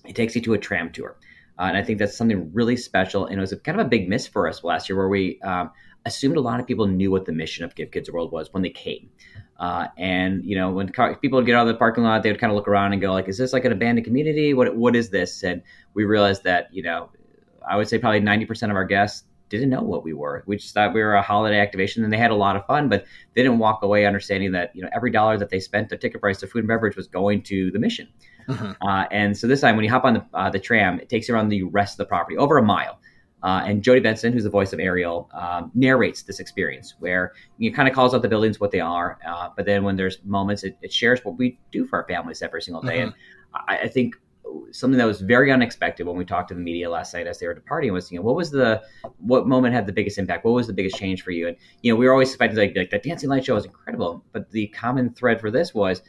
it 0.06 0.16
takes 0.16 0.36
you 0.36 0.42
to 0.42 0.54
a 0.54 0.58
tram 0.58 0.92
tour. 0.92 1.18
Uh, 1.60 1.66
and 1.66 1.78
I 1.78 1.84
think 1.84 2.00
that's 2.00 2.18
something 2.18 2.52
really 2.52 2.76
special. 2.76 3.28
And 3.28 3.38
it 3.38 3.42
was 3.42 3.52
a, 3.52 3.58
kind 3.58 3.80
of 3.80 3.86
a 3.86 3.90
big 3.90 4.10
miss 4.10 4.26
for 4.26 4.48
us 4.48 4.64
last 4.64 4.90
year 4.90 4.98
where 4.98 5.10
we 5.10 5.40
um, 5.42 5.70
assumed 6.06 6.38
a 6.38 6.42
lot 6.42 6.60
of 6.60 6.66
people 6.66 6.88
knew 6.88 7.12
what 7.12 7.26
the 7.26 7.32
mission 7.32 7.64
of 7.64 7.76
Give 7.76 7.92
Kids 7.92 8.10
a 8.10 8.12
World 8.12 8.32
was 8.32 8.52
when 8.52 8.64
they 8.64 8.70
came. 8.70 9.10
Uh, 9.62 9.88
and 9.96 10.44
you 10.44 10.56
know, 10.56 10.72
when 10.72 10.90
car- 10.90 11.16
people 11.18 11.38
would 11.38 11.46
get 11.46 11.56
out 11.56 11.68
of 11.68 11.74
the 11.74 11.78
parking 11.78 12.04
lot, 12.04 12.24
they 12.24 12.32
would 12.32 12.42
kind 12.42 12.50
of 12.50 12.56
look 12.56 12.68
around 12.68 12.94
and 12.94 13.02
go, 13.02 13.14
like, 13.14 13.28
"Is 13.28 13.38
this 13.38 13.54
like 13.54 13.64
an 13.64 13.72
abandoned 13.72 14.06
community? 14.06 14.56
What 14.56 14.76
what 14.76 14.96
is 14.96 15.12
this?" 15.12 15.44
And 15.44 15.62
we 15.94 16.04
realized 16.04 16.44
that 16.46 16.74
you 16.74 16.82
know, 16.82 17.12
I 17.70 17.78
would 17.78 17.88
say 17.88 18.00
probably 18.00 18.22
ninety 18.22 18.46
percent 18.46 18.72
of 18.72 18.76
our 18.76 18.86
guests 18.86 19.24
didn't 19.50 19.70
know 19.70 19.84
what 19.84 20.04
we 20.04 20.14
were. 20.14 20.44
We 20.48 20.58
just 20.58 20.74
thought 20.74 20.96
we 20.96 21.02
were 21.02 21.14
a 21.14 21.22
holiday 21.22 21.60
activation, 21.60 22.04
and 22.04 22.12
they 22.12 22.18
had 22.18 22.32
a 22.32 22.36
lot 22.36 22.56
of 22.56 22.66
fun, 22.66 22.90
but 22.90 23.06
they 23.36 23.44
didn't 23.44 23.60
walk 23.60 23.84
away 23.84 24.08
understanding 24.08 24.52
that 24.54 24.76
you 24.76 24.82
know 24.82 24.90
every 24.96 25.12
dollar 25.12 25.38
that 25.38 25.50
they 25.50 25.60
spent, 25.60 25.90
their 25.90 25.98
ticket 26.00 26.22
price, 26.22 26.40
their 26.40 26.50
food 26.50 26.60
and 26.60 26.68
beverage 26.68 26.96
was 26.96 27.06
going 27.06 27.44
to 27.44 27.70
the 27.70 27.80
mission. 27.80 28.08
Mm-hmm. 28.48 28.72
Uh, 28.82 29.06
and 29.12 29.38
so 29.38 29.46
this 29.46 29.62
time, 29.62 29.76
when 29.76 29.86
you 29.86 29.92
hop 29.92 30.06
on 30.06 30.16
the 30.16 30.26
uh, 30.34 30.50
the 30.50 30.60
tram, 30.60 31.00
it 31.00 31.08
takes 31.08 31.28
you 31.28 31.36
around 31.36 31.50
the 31.50 31.62
rest 31.64 31.94
of 31.94 31.98
the 31.98 32.06
property 32.06 32.36
over 32.36 32.58
a 32.58 32.64
mile. 32.64 33.00
Uh, 33.44 33.64
and 33.66 33.82
Jodi 33.82 34.00
Benson, 34.00 34.32
who's 34.34 34.44
the 34.44 34.50
voice 34.50 34.72
of 34.72 34.80
Ariel, 34.80 35.30
um, 35.34 35.72
narrates 35.74 36.24
this 36.24 36.40
experience 36.40 36.96
where 37.00 37.34
you 37.58 37.74
kind 37.74 37.88
of 37.88 37.96
calls 37.96 38.14
out 38.14 38.22
the 38.22 38.28
buildings 38.28 38.60
what 38.60 38.72
they 38.72 38.80
are, 38.80 39.18
uh, 39.28 39.50
but 39.56 39.66
then 39.66 39.84
when 39.84 39.96
there's 39.96 40.20
moments, 40.24 40.64
it, 40.64 40.78
it, 40.82 40.94
shares 40.94 41.26
what 41.26 41.38
we 41.38 41.58
do 41.72 41.86
for 41.86 42.00
our 42.00 42.08
families 42.08 42.42
every 42.42 42.62
single 42.62 42.82
day. 42.82 43.00
Mm-hmm. 43.00 43.04
And 43.04 43.14
I, 43.68 43.78
I, 43.80 43.88
think 43.88 44.16
something 44.72 44.98
that 44.98 45.06
was 45.06 45.22
very 45.22 45.52
unexpected 45.52 46.06
when 46.06 46.18
we 46.18 46.26
talked 46.26 46.50
to 46.50 46.54
the 46.54 46.60
media 46.60 46.90
last 46.90 47.14
night 47.14 47.26
as 47.26 47.40
they 47.40 47.48
were 47.48 47.54
departing 47.54 47.92
was, 47.94 48.12
you 48.12 48.20
know, 48.20 48.24
what 48.24 48.36
was 48.36 48.52
the 48.52 48.82
what 49.18 49.48
moment 49.48 49.74
had 49.74 49.88
the 49.88 49.94
biggest 49.94 50.18
impact? 50.18 50.46
What 50.46 50.52
was 50.52 50.68
the 50.68 50.74
biggest 50.74 50.98
change 50.98 51.24
for 51.24 51.32
you? 51.32 51.48
And 51.48 51.58
you 51.82 51.92
know, 51.92 51.98
we 51.98 52.06
were 52.06 52.12
always 52.12 52.30
expecting 52.30 52.60
like, 52.60 52.76
like 52.76 52.90
the 52.90 53.00
dancing 53.00 53.30
light 53.30 53.46
show 53.46 53.56
was 53.56 53.66
incredible, 53.66 54.24
but 54.34 54.52
the 54.52 54.68
common 54.68 55.14
thread 55.14 55.40
for 55.40 55.50
this 55.50 55.74
was 55.74 56.02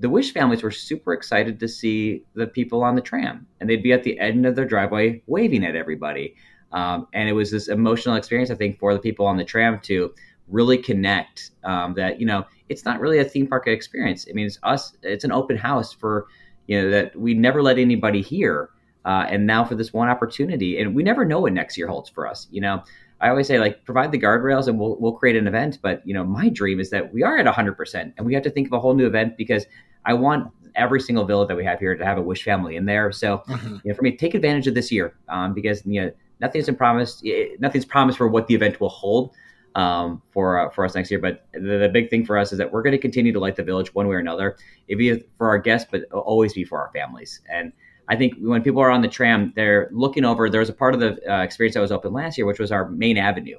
the 0.00 0.08
Wish 0.08 0.32
families 0.32 0.62
were 0.62 0.70
super 0.70 1.12
excited 1.12 1.60
to 1.60 1.68
see 1.68 2.24
the 2.34 2.46
people 2.46 2.82
on 2.82 2.94
the 2.94 3.02
tram, 3.02 3.46
and 3.60 3.68
they'd 3.68 3.82
be 3.82 3.92
at 3.92 4.02
the 4.02 4.18
end 4.18 4.46
of 4.46 4.56
their 4.56 4.64
driveway 4.64 5.22
waving 5.26 5.64
at 5.64 5.76
everybody. 5.76 6.34
Um, 6.72 7.08
and 7.12 7.28
it 7.28 7.32
was 7.32 7.50
this 7.50 7.68
emotional 7.68 8.16
experience, 8.16 8.50
I 8.50 8.54
think, 8.54 8.78
for 8.78 8.94
the 8.94 9.00
people 9.00 9.26
on 9.26 9.36
the 9.36 9.44
tram 9.44 9.80
to 9.80 10.14
really 10.48 10.78
connect. 10.78 11.50
Um, 11.64 11.94
that 11.94 12.20
you 12.20 12.26
know, 12.26 12.46
it's 12.68 12.84
not 12.84 13.00
really 13.00 13.18
a 13.18 13.24
theme 13.24 13.46
park 13.46 13.66
experience. 13.66 14.26
I 14.28 14.32
mean, 14.32 14.46
it's 14.46 14.58
us. 14.62 14.96
It's 15.02 15.24
an 15.24 15.32
open 15.32 15.56
house 15.56 15.92
for 15.92 16.26
you 16.70 16.80
know 16.80 16.88
that 16.90 17.16
we 17.16 17.34
never 17.34 17.62
let 17.62 17.78
anybody 17.78 18.22
here 18.22 18.70
uh, 19.04 19.26
and 19.28 19.44
now 19.46 19.64
for 19.64 19.74
this 19.74 19.92
one 19.92 20.08
opportunity 20.08 20.78
and 20.80 20.94
we 20.94 21.02
never 21.02 21.24
know 21.24 21.40
what 21.40 21.52
next 21.52 21.76
year 21.76 21.88
holds 21.88 22.08
for 22.08 22.28
us 22.28 22.46
you 22.52 22.60
know 22.60 22.82
i 23.20 23.28
always 23.28 23.48
say 23.48 23.58
like 23.58 23.84
provide 23.84 24.12
the 24.12 24.18
guardrails 24.18 24.68
and 24.68 24.78
we'll, 24.78 24.96
we'll 25.00 25.12
create 25.12 25.36
an 25.36 25.48
event 25.48 25.78
but 25.82 26.00
you 26.06 26.14
know 26.14 26.22
my 26.24 26.48
dream 26.48 26.78
is 26.78 26.90
that 26.90 27.12
we 27.12 27.24
are 27.24 27.36
at 27.36 27.46
100% 27.46 28.12
and 28.16 28.24
we 28.24 28.32
have 28.32 28.42
to 28.44 28.50
think 28.50 28.68
of 28.68 28.72
a 28.72 28.78
whole 28.78 28.94
new 28.94 29.06
event 29.06 29.36
because 29.36 29.66
i 30.06 30.14
want 30.14 30.48
every 30.76 31.00
single 31.00 31.24
villa 31.24 31.44
that 31.44 31.56
we 31.56 31.64
have 31.64 31.80
here 31.80 31.96
to 31.96 32.04
have 32.04 32.18
a 32.18 32.22
wish 32.22 32.44
family 32.44 32.76
in 32.76 32.86
there 32.86 33.10
so 33.10 33.38
mm-hmm. 33.48 33.76
you 33.82 33.90
know 33.90 33.94
for 33.94 34.02
me 34.02 34.16
take 34.16 34.34
advantage 34.34 34.68
of 34.68 34.74
this 34.74 34.92
year 34.92 35.16
um, 35.28 35.52
because 35.52 35.84
you 35.84 36.00
know 36.00 36.12
nothing's 36.40 36.70
promised 36.70 37.24
nothing's 37.58 37.84
promised 37.84 38.18
for 38.18 38.28
what 38.28 38.46
the 38.46 38.54
event 38.54 38.80
will 38.80 38.88
hold 38.88 39.34
um, 39.74 40.22
for 40.30 40.58
uh, 40.58 40.70
for 40.70 40.84
us 40.84 40.94
next 40.94 41.10
year. 41.10 41.20
But 41.20 41.46
the, 41.52 41.78
the, 41.78 41.88
big 41.88 42.10
thing 42.10 42.24
for 42.24 42.36
us 42.38 42.52
is 42.52 42.58
that 42.58 42.72
we're 42.72 42.82
going 42.82 42.92
to 42.92 42.98
continue 42.98 43.32
to 43.32 43.40
light 43.40 43.56
the 43.56 43.62
village 43.62 43.94
one 43.94 44.08
way 44.08 44.16
or 44.16 44.18
another. 44.18 44.56
It 44.88 44.96
be 44.96 45.22
for 45.38 45.48
our 45.48 45.58
guests, 45.58 45.88
but 45.90 46.04
always 46.12 46.54
be 46.54 46.64
for 46.64 46.80
our 46.80 46.90
families. 46.92 47.40
And 47.48 47.72
I 48.08 48.16
think 48.16 48.34
when 48.40 48.62
people 48.62 48.82
are 48.82 48.90
on 48.90 49.02
the 49.02 49.08
tram, 49.08 49.52
they're 49.54 49.88
looking 49.92 50.24
over. 50.24 50.50
There 50.50 50.60
was 50.60 50.68
a 50.68 50.74
part 50.74 50.94
of 50.94 51.00
the 51.00 51.32
uh, 51.32 51.42
experience 51.42 51.74
that 51.74 51.80
was 51.80 51.92
open 51.92 52.12
last 52.12 52.36
year, 52.36 52.46
which 52.46 52.58
was 52.58 52.72
our 52.72 52.88
main 52.88 53.16
avenue 53.16 53.58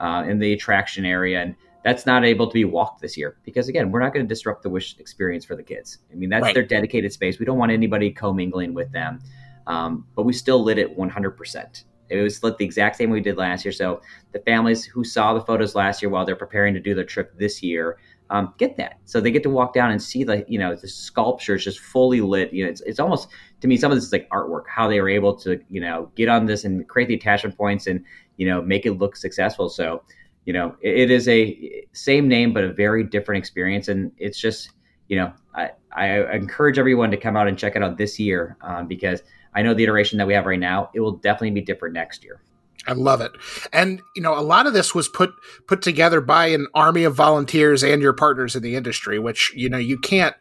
uh, 0.00 0.24
in 0.28 0.38
the 0.38 0.52
attraction 0.52 1.06
area, 1.06 1.40
and 1.40 1.56
that's 1.82 2.04
not 2.04 2.24
able 2.24 2.48
to 2.48 2.54
be 2.54 2.64
walked 2.64 3.00
this 3.00 3.16
year 3.16 3.38
because 3.44 3.68
again, 3.68 3.90
we're 3.90 4.00
not 4.00 4.12
going 4.12 4.26
to 4.26 4.28
disrupt 4.28 4.62
the 4.62 4.68
wish 4.68 4.96
experience 4.98 5.44
for 5.44 5.56
the 5.56 5.62
kids. 5.62 5.98
I 6.12 6.16
mean, 6.16 6.28
that's 6.28 6.42
right. 6.42 6.54
their 6.54 6.64
dedicated 6.64 7.12
space. 7.12 7.38
We 7.38 7.46
don't 7.46 7.58
want 7.58 7.72
anybody 7.72 8.10
commingling 8.10 8.74
with 8.74 8.92
them, 8.92 9.20
um, 9.66 10.06
but 10.14 10.24
we 10.24 10.32
still 10.32 10.62
lit 10.62 10.78
it 10.78 10.96
100 10.96 11.30
percent. 11.30 11.84
It 12.08 12.22
was 12.22 12.40
the 12.40 12.54
exact 12.60 12.96
same 12.96 13.10
we 13.10 13.20
did 13.20 13.36
last 13.36 13.64
year. 13.64 13.72
So 13.72 14.00
the 14.32 14.40
families 14.40 14.84
who 14.84 15.04
saw 15.04 15.34
the 15.34 15.40
photos 15.40 15.74
last 15.74 16.02
year 16.02 16.10
while 16.10 16.24
they're 16.24 16.36
preparing 16.36 16.74
to 16.74 16.80
do 16.80 16.94
their 16.94 17.04
trip 17.04 17.36
this 17.38 17.62
year 17.62 17.98
um, 18.30 18.54
get 18.58 18.76
that. 18.76 18.98
So 19.04 19.20
they 19.20 19.30
get 19.30 19.42
to 19.44 19.50
walk 19.50 19.72
down 19.72 19.90
and 19.90 20.02
see 20.02 20.24
the 20.24 20.44
you 20.48 20.58
know 20.58 20.74
the 20.74 20.88
sculptures 20.88 21.64
just 21.64 21.78
fully 21.78 22.20
lit. 22.20 22.52
You 22.52 22.64
know, 22.64 22.70
it's 22.70 22.80
it's 22.82 22.98
almost 22.98 23.28
to 23.60 23.68
me 23.68 23.76
some 23.76 23.92
of 23.92 23.96
this 23.96 24.04
is 24.04 24.12
like 24.12 24.28
artwork. 24.30 24.64
How 24.68 24.88
they 24.88 25.00
were 25.00 25.08
able 25.08 25.34
to 25.36 25.60
you 25.70 25.80
know 25.80 26.10
get 26.16 26.28
on 26.28 26.46
this 26.46 26.64
and 26.64 26.86
create 26.88 27.08
the 27.08 27.14
attachment 27.14 27.56
points 27.56 27.86
and 27.86 28.04
you 28.36 28.46
know 28.46 28.62
make 28.62 28.86
it 28.86 28.92
look 28.92 29.16
successful. 29.16 29.68
So 29.68 30.02
you 30.44 30.52
know 30.52 30.76
it, 30.80 30.96
it 31.02 31.10
is 31.10 31.28
a 31.28 31.86
same 31.92 32.28
name 32.28 32.52
but 32.52 32.64
a 32.64 32.72
very 32.72 33.04
different 33.04 33.38
experience, 33.38 33.88
and 33.88 34.10
it's 34.18 34.38
just 34.38 34.70
you 35.08 35.16
know 35.16 35.32
I, 35.54 35.70
I 35.92 36.34
encourage 36.34 36.78
everyone 36.78 37.10
to 37.12 37.16
come 37.16 37.36
out 37.36 37.46
and 37.46 37.56
check 37.56 37.76
it 37.76 37.82
out 37.82 37.96
this 37.96 38.18
year 38.18 38.56
um, 38.60 38.88
because 38.88 39.22
I 39.56 39.62
know 39.62 39.74
the 39.74 39.82
iteration 39.82 40.18
that 40.18 40.26
we 40.26 40.34
have 40.34 40.46
right 40.46 40.60
now, 40.60 40.90
it 40.94 41.00
will 41.00 41.16
definitely 41.16 41.52
be 41.52 41.62
different 41.62 41.94
next 41.94 42.22
year. 42.22 42.40
I 42.86 42.92
love 42.92 43.20
it. 43.20 43.32
And 43.72 44.00
you 44.14 44.22
know, 44.22 44.38
a 44.38 44.42
lot 44.42 44.66
of 44.66 44.72
this 44.72 44.94
was 44.94 45.08
put 45.08 45.32
put 45.66 45.82
together 45.82 46.20
by 46.20 46.48
an 46.48 46.68
army 46.74 47.02
of 47.02 47.16
volunteers 47.16 47.82
and 47.82 48.00
your 48.00 48.12
partners 48.12 48.54
in 48.54 48.62
the 48.62 48.76
industry, 48.76 49.18
which, 49.18 49.52
you 49.56 49.68
know, 49.68 49.78
you 49.78 49.98
can't 49.98 50.36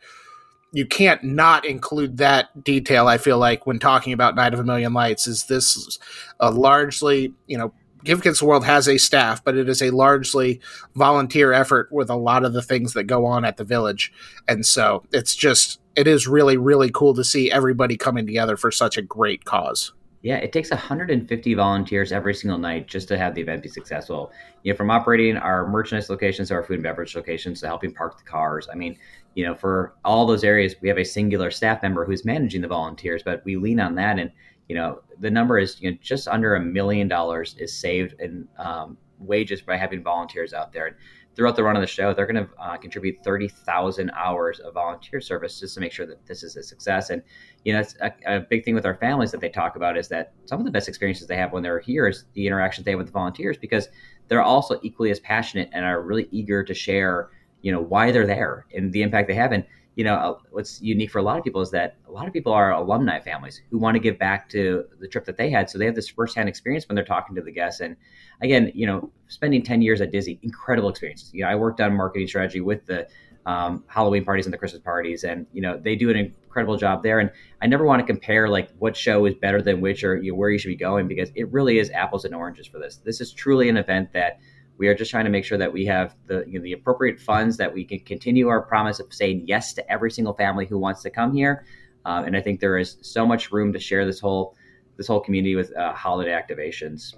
you 0.72 0.86
can't 0.86 1.24
not 1.24 1.66
include 1.66 2.18
that 2.18 2.64
detail, 2.64 3.08
I 3.08 3.18
feel 3.18 3.38
like, 3.38 3.66
when 3.66 3.80
talking 3.80 4.12
about 4.12 4.36
Night 4.36 4.54
of 4.54 4.60
a 4.60 4.64
Million 4.64 4.94
Lights, 4.94 5.26
is 5.26 5.46
this 5.46 5.98
a 6.40 6.52
largely, 6.52 7.34
you 7.48 7.58
know, 7.58 7.74
Give 8.06 8.22
Kids 8.22 8.40
the 8.40 8.46
World 8.46 8.66
has 8.66 8.88
a 8.88 8.98
staff, 8.98 9.44
but 9.44 9.58
it 9.58 9.68
is 9.68 9.82
a 9.82 9.90
largely 9.90 10.62
volunteer 10.96 11.52
effort 11.52 11.92
with 11.92 12.10
a 12.10 12.16
lot 12.16 12.46
of 12.46 12.54
the 12.54 12.62
things 12.62 12.94
that 12.94 13.06
go 13.06 13.26
on 13.26 13.44
at 13.44 13.58
the 13.58 13.64
village. 13.64 14.14
And 14.48 14.66
so 14.66 15.04
it's 15.12 15.36
just 15.36 15.82
it 15.96 16.08
is 16.08 16.28
really 16.28 16.58
really 16.58 16.92
cool 16.92 17.14
to 17.16 17.24
see 17.24 17.52
everybody 17.52 17.98
coming 17.98 18.26
together 18.26 18.56
for 18.58 18.72
such 18.72 18.98
a 18.98 19.02
great 19.02 19.44
cause. 19.46 19.92
Yeah, 20.22 20.38
it 20.38 20.52
takes 20.52 20.72
150 20.72 21.54
volunteers 21.54 22.12
every 22.12 22.34
single 22.34 22.58
night 22.58 22.88
just 22.88 23.08
to 23.10 23.18
have 23.18 23.36
the 23.36 23.42
event 23.42 23.62
be 23.62 23.70
successful. 23.70 24.32
You 24.64 24.74
know, 24.74 24.78
from 24.78 24.90
operating 24.90 25.38
our 25.38 25.68
merchandise 25.68 26.10
locations 26.10 26.48
to 26.48 26.56
our 26.56 26.64
food 26.64 26.76
and 26.76 26.84
beverage 26.84 27.16
locations 27.16 27.62
to 27.62 27.68
helping 27.68 27.94
park 27.94 28.18
the 28.18 28.24
cars. 28.24 28.68
I 28.72 28.76
mean, 28.76 28.98
you 29.36 29.46
know, 29.46 29.54
for 29.54 29.94
all 30.04 30.26
those 30.26 30.44
areas, 30.44 30.74
we 30.82 30.90
have 30.90 30.98
a 30.98 31.06
singular 31.06 31.52
staff 31.52 31.84
member 31.84 32.06
who's 32.06 32.26
managing 32.26 32.62
the 32.62 32.68
volunteers, 32.68 33.22
but 33.22 33.46
we 33.46 33.56
lean 33.56 33.80
on 33.80 33.94
that. 33.96 34.18
And, 34.18 34.32
you 34.68 34.76
know, 34.76 35.02
the 35.20 35.30
number 35.30 35.58
is 35.60 35.80
you 35.82 35.92
know, 35.92 35.98
just 36.02 36.28
under 36.28 36.56
a 36.56 36.60
million 36.60 37.08
dollars 37.08 37.56
is 37.60 37.74
saved 37.74 38.20
in 38.20 38.48
um, 38.58 38.98
wages 39.20 39.62
by 39.62 39.78
having 39.78 40.04
volunteers 40.04 40.54
out 40.54 40.74
there. 40.74 40.98
throughout 41.36 41.56
the 41.58 41.64
run 41.64 41.76
of 41.76 41.82
the 41.82 41.88
show, 41.88 42.14
they're 42.14 42.26
going 42.26 42.48
to 42.48 42.50
uh, 42.62 42.78
contribute 42.78 43.22
30,000 43.22 44.10
hours 44.12 44.60
of 44.62 44.74
volunteer 44.74 45.20
service 45.20 45.60
just 45.60 45.74
to 45.74 45.82
make 45.82 45.92
sure 45.92 46.06
that 46.06 46.26
this 46.26 46.44
is 46.44 46.56
a 46.56 46.64
success. 46.64 47.10
And, 47.10 47.22
you 47.66 47.74
know, 47.74 47.82
it's 47.82 47.94
a, 48.00 48.14
a, 48.26 48.40
big 48.40 48.64
thing 48.64 48.74
with 48.74 48.86
our 48.86 48.96
families 48.96 49.32
that 49.32 49.42
they 49.42 49.50
talk 49.50 49.76
about 49.76 49.98
is 49.98 50.08
that 50.08 50.32
some 50.46 50.60
of 50.60 50.66
the 50.66 50.72
best 50.72 50.88
experiences 50.88 51.28
they 51.28 51.36
have 51.36 51.52
when 51.52 51.62
they're 51.62 51.82
here 51.82 52.08
is 52.08 52.24
the 52.36 52.48
interactions 52.48 52.86
they 52.86 52.92
have 52.92 53.00
with 53.00 53.08
the 53.08 53.14
volunteers 53.14 53.58
because 53.58 53.90
they're 54.30 54.42
also 54.42 54.80
equally 54.82 55.12
as 55.12 55.20
passionate 55.20 55.70
and 55.74 55.84
are 55.84 56.02
really 56.02 56.30
eager 56.32 56.64
to 56.64 56.74
share, 56.74 57.30
you 57.62 57.72
know, 57.72 57.82
why 57.82 58.12
they're 58.12 58.26
there 58.26 58.66
and 58.74 58.94
the 58.94 59.02
impact 59.02 59.28
they 59.28 59.36
have. 59.36 59.52
And, 59.52 59.66
you 59.96 60.04
know, 60.04 60.16
uh, 60.16 60.38
what's 60.52 60.82
unique 60.82 61.10
for 61.10 61.20
a 61.20 61.22
lot 61.22 61.38
of 61.38 61.44
people 61.44 61.62
is 61.62 61.72
that 61.72 61.96
a 62.08 62.12
lot 62.12 62.28
of 62.28 62.34
people 62.34 62.52
are 62.52 62.72
alumni 62.72 63.20
families 63.20 63.62
who 63.72 63.78
want 63.78 63.96
to 63.96 64.00
give 64.00 64.20
back 64.20 64.50
to 64.50 64.84
the 65.00 65.08
trip 65.08 65.26
that 65.26 65.38
they 65.38 65.50
had. 65.50 65.70
So 65.70 65.78
they 65.78 65.86
have 65.86 65.96
this 65.96 66.10
firsthand 66.10 66.50
experience 66.50 66.88
when 66.88 66.96
they're 66.96 67.06
talking 67.06 67.36
to 67.36 67.42
the 67.42 67.52
guests. 67.52 67.80
And 67.80 67.96
again, 68.42 68.72
you 68.76 68.86
know, 68.86 69.10
spending 69.28 69.64
10 69.64 69.82
years 69.82 70.02
at 70.02 70.12
Disney, 70.12 70.38
incredible 70.44 70.90
experiences. 70.90 71.34
You 71.34 71.44
know, 71.44 71.50
I 71.50 71.56
worked 71.56 71.80
on 71.80 71.96
marketing 71.96 72.28
strategy 72.28 72.60
with 72.60 72.86
the 72.86 73.08
um, 73.46 73.84
Halloween 73.88 74.26
parties 74.26 74.46
and 74.46 74.54
the 74.54 74.58
Christmas 74.58 74.82
parties, 74.82 75.24
and, 75.24 75.46
you 75.54 75.62
know, 75.62 75.78
they 75.78 75.96
do 75.96 76.10
an 76.10 76.18
incredible 76.18 76.78
job 76.78 77.04
there. 77.04 77.20
And 77.20 77.32
I 77.62 77.68
never 77.68 77.86
want 77.86 78.02
to 78.02 78.06
compare 78.06 78.50
like 78.50 78.72
what 78.80 78.98
show 78.98 79.26
is 79.26 79.36
better 79.36 79.62
than 79.62 79.82
which 79.82 80.04
or 80.04 80.18
you 80.18 80.32
know, 80.32 80.38
where 80.38 80.50
you 80.50 80.58
should 80.58 80.70
be 80.70 80.76
going 80.76 81.08
because 81.08 81.30
it 81.36 81.52
really 81.54 81.78
is 81.78 81.90
apples 81.92 82.26
and 82.26 82.36
oranges 82.36 82.68
for 82.68 82.80
this. 82.80 82.98
This 82.98 83.22
is 83.22 83.32
truly 83.32 83.70
an 83.70 83.78
event 83.78 84.12
that 84.14 84.40
we 84.78 84.88
are 84.88 84.96
just 84.96 85.12
trying 85.12 85.26
to 85.26 85.32
make 85.32 85.46
sure 85.46 85.58
that 85.58 85.72
we 85.72 85.86
have 85.86 86.16
the 86.28 86.44
you 86.48 86.60
know, 86.60 86.64
the 86.64 86.74
appropriate 86.74 87.20
funds 87.20 87.58
that 87.58 87.74
we 87.74 87.86
can 87.86 88.00
continue 88.00 88.48
our 88.48 88.62
promise 88.62 89.00
of 89.00 89.14
saying 89.14 89.44
yes 89.46 89.74
to 89.74 89.92
every 89.92 90.12
single 90.12 90.34
family 90.34 90.66
who 90.66 90.78
wants 90.78 91.02
to 91.04 91.10
come 91.10 91.34
here. 91.34 91.66
Uh, 92.06 92.24
and 92.26 92.36
I 92.36 92.42
think 92.42 92.60
there 92.60 92.78
is 92.78 92.98
so 93.02 93.26
much 93.26 93.52
room 93.52 93.74
to 93.74 93.80
share 93.80 94.06
this 94.06 94.20
whole 94.20 94.56
this 94.98 95.08
whole 95.08 95.20
community 95.20 95.56
with 95.56 95.76
uh, 95.76 95.94
holiday 95.94 96.32
activations. 96.32 97.16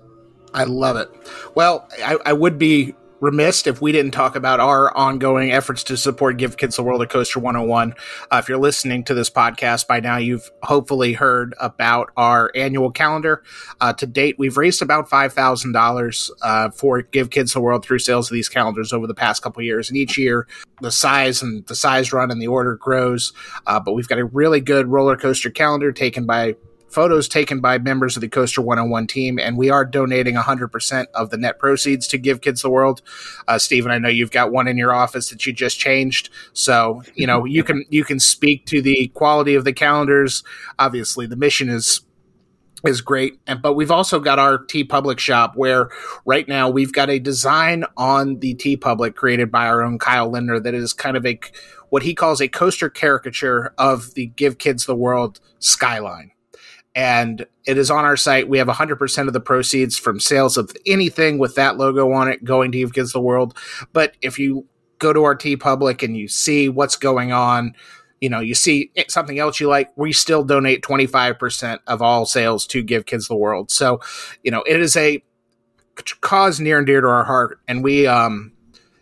I 0.53 0.63
love 0.63 0.97
it. 0.97 1.09
Well, 1.55 1.87
I, 2.03 2.17
I 2.25 2.33
would 2.33 2.57
be 2.57 2.95
remiss 3.19 3.65
if 3.65 3.81
we 3.81 3.91
didn't 3.91 4.11
talk 4.11 4.35
about 4.35 4.59
our 4.59 4.95
ongoing 4.95 5.51
efforts 5.51 5.83
to 5.85 5.97
support 5.97 6.37
Give 6.37 6.57
Kids 6.57 6.75
the 6.75 6.83
World 6.83 7.01
of 7.01 7.09
Coaster 7.09 7.39
101. 7.39 7.93
Uh, 8.31 8.37
if 8.37 8.47
you're 8.47 8.57
listening 8.57 9.03
to 9.05 9.13
this 9.13 9.29
podcast 9.29 9.87
by 9.87 9.99
now, 9.99 10.17
you've 10.17 10.51
hopefully 10.63 11.13
heard 11.13 11.55
about 11.59 12.11
our 12.15 12.51
annual 12.55 12.91
calendar. 12.91 13.43
Uh, 13.81 13.93
to 13.93 14.05
date, 14.05 14.35
we've 14.37 14.57
raised 14.57 14.81
about 14.81 15.09
$5,000 15.09 16.31
uh, 16.41 16.69
for 16.71 17.01
Give 17.01 17.29
Kids 17.29 17.53
the 17.53 17.61
World 17.61 17.83
through 17.83 17.99
sales 17.99 18.29
of 18.29 18.35
these 18.35 18.49
calendars 18.49 18.93
over 18.93 19.07
the 19.07 19.15
past 19.15 19.41
couple 19.41 19.63
years. 19.63 19.89
And 19.89 19.97
each 19.97 20.17
year, 20.17 20.47
the 20.81 20.91
size 20.91 21.41
and 21.41 21.65
the 21.67 21.75
size 21.75 22.13
run 22.13 22.31
and 22.31 22.41
the 22.41 22.47
order 22.47 22.75
grows. 22.75 23.33
Uh, 23.65 23.79
but 23.79 23.93
we've 23.93 24.07
got 24.07 24.19
a 24.19 24.25
really 24.25 24.61
good 24.61 24.87
roller 24.87 25.17
coaster 25.17 25.49
calendar 25.49 25.91
taken 25.91 26.25
by 26.25 26.55
photos 26.89 27.27
taken 27.27 27.59
by 27.59 27.77
members 27.77 28.15
of 28.15 28.21
the 28.21 28.29
Coaster 28.29 28.61
101 28.61 29.07
team, 29.07 29.39
and 29.39 29.57
we 29.57 29.69
are 29.69 29.85
donating 29.85 30.35
100% 30.35 31.05
of 31.13 31.29
the 31.29 31.37
net 31.37 31.59
proceeds 31.59 32.07
to 32.07 32.17
Give 32.17 32.41
Kids 32.41 32.61
the 32.61 32.69
World. 32.69 33.01
Uh, 33.47 33.57
Steven, 33.57 33.91
I 33.91 33.97
know 33.97 34.09
you've 34.09 34.31
got 34.31 34.51
one 34.51 34.67
in 34.67 34.77
your 34.77 34.93
office 34.93 35.29
that 35.29 35.45
you 35.45 35.53
just 35.53 35.79
changed, 35.79 36.29
so 36.53 37.03
you 37.15 37.27
know 37.27 37.45
you 37.45 37.63
can 37.63 37.85
you 37.89 38.03
can 38.03 38.19
speak 38.19 38.65
to 38.67 38.81
the 38.81 39.07
quality 39.13 39.55
of 39.55 39.65
the 39.65 39.73
calendars. 39.73 40.43
Obviously, 40.79 41.25
the 41.25 41.35
mission 41.35 41.69
is 41.69 42.01
is 42.85 43.01
great, 43.01 43.39
and 43.47 43.61
but 43.61 43.73
we've 43.73 43.91
also 43.91 44.19
got 44.19 44.39
our 44.39 44.57
T 44.57 44.83
TeePublic 44.83 45.19
shop 45.19 45.55
where 45.55 45.89
right 46.25 46.47
now 46.47 46.69
we've 46.69 46.93
got 46.93 47.09
a 47.09 47.19
design 47.19 47.83
on 47.97 48.39
the 48.39 48.55
TeePublic 48.55 49.15
created 49.15 49.51
by 49.51 49.67
our 49.67 49.83
own 49.83 49.99
Kyle 49.99 50.29
Linder 50.29 50.59
that 50.59 50.73
is 50.73 50.93
kind 50.93 51.17
of 51.17 51.25
a 51.25 51.39
what 51.89 52.03
he 52.03 52.13
calls 52.13 52.41
a 52.41 52.47
coaster 52.47 52.89
caricature 52.89 53.73
of 53.77 54.13
the 54.13 54.27
Give 54.27 54.57
Kids 54.57 54.85
the 54.85 54.95
World 54.95 55.39
skyline 55.59 56.31
and 56.97 57.45
it 57.67 57.77
is 57.77 57.91
on 57.91 58.05
our 58.05 58.17
site. 58.17 58.49
We 58.49 58.57
have 58.57 58.67
100% 58.67 59.27
of 59.27 59.33
the 59.33 59.39
proceeds 59.39 59.99
from 59.99 60.19
sales 60.19 60.57
of 60.57 60.75
anything 60.87 61.37
with 61.37 61.53
that 61.53 61.77
logo 61.77 62.11
on 62.11 62.27
it 62.27 62.43
going 62.43 62.71
to 62.71 62.79
Give 62.79 62.91
Kids 62.91 63.13
the 63.13 63.21
World. 63.21 63.55
But 63.93 64.17
if 64.23 64.39
you 64.39 64.65
go 64.97 65.13
to 65.13 65.23
our 65.23 65.35
TeePublic 65.35 66.01
and 66.01 66.17
you 66.17 66.27
see 66.27 66.69
what's 66.69 66.95
going 66.95 67.31
on, 67.31 67.75
you 68.19 68.29
know, 68.29 68.39
you 68.39 68.55
see 68.55 68.91
something 69.09 69.37
else 69.37 69.59
you 69.59 69.67
like, 69.67 69.95
we 69.95 70.11
still 70.11 70.43
donate 70.43 70.81
25% 70.81 71.77
of 71.85 72.01
all 72.01 72.25
sales 72.25 72.65
to 72.65 72.81
Give 72.81 73.05
Kids 73.05 73.27
the 73.27 73.35
World. 73.35 73.69
So, 73.69 74.01
you 74.43 74.49
know, 74.49 74.63
it 74.63 74.79
is 74.79 74.97
a 74.97 75.23
cause 76.21 76.59
near 76.59 76.79
and 76.79 76.87
dear 76.87 77.01
to 77.01 77.07
our 77.07 77.25
heart. 77.25 77.59
And 77.67 77.83
we, 77.83 78.07
um, 78.07 78.53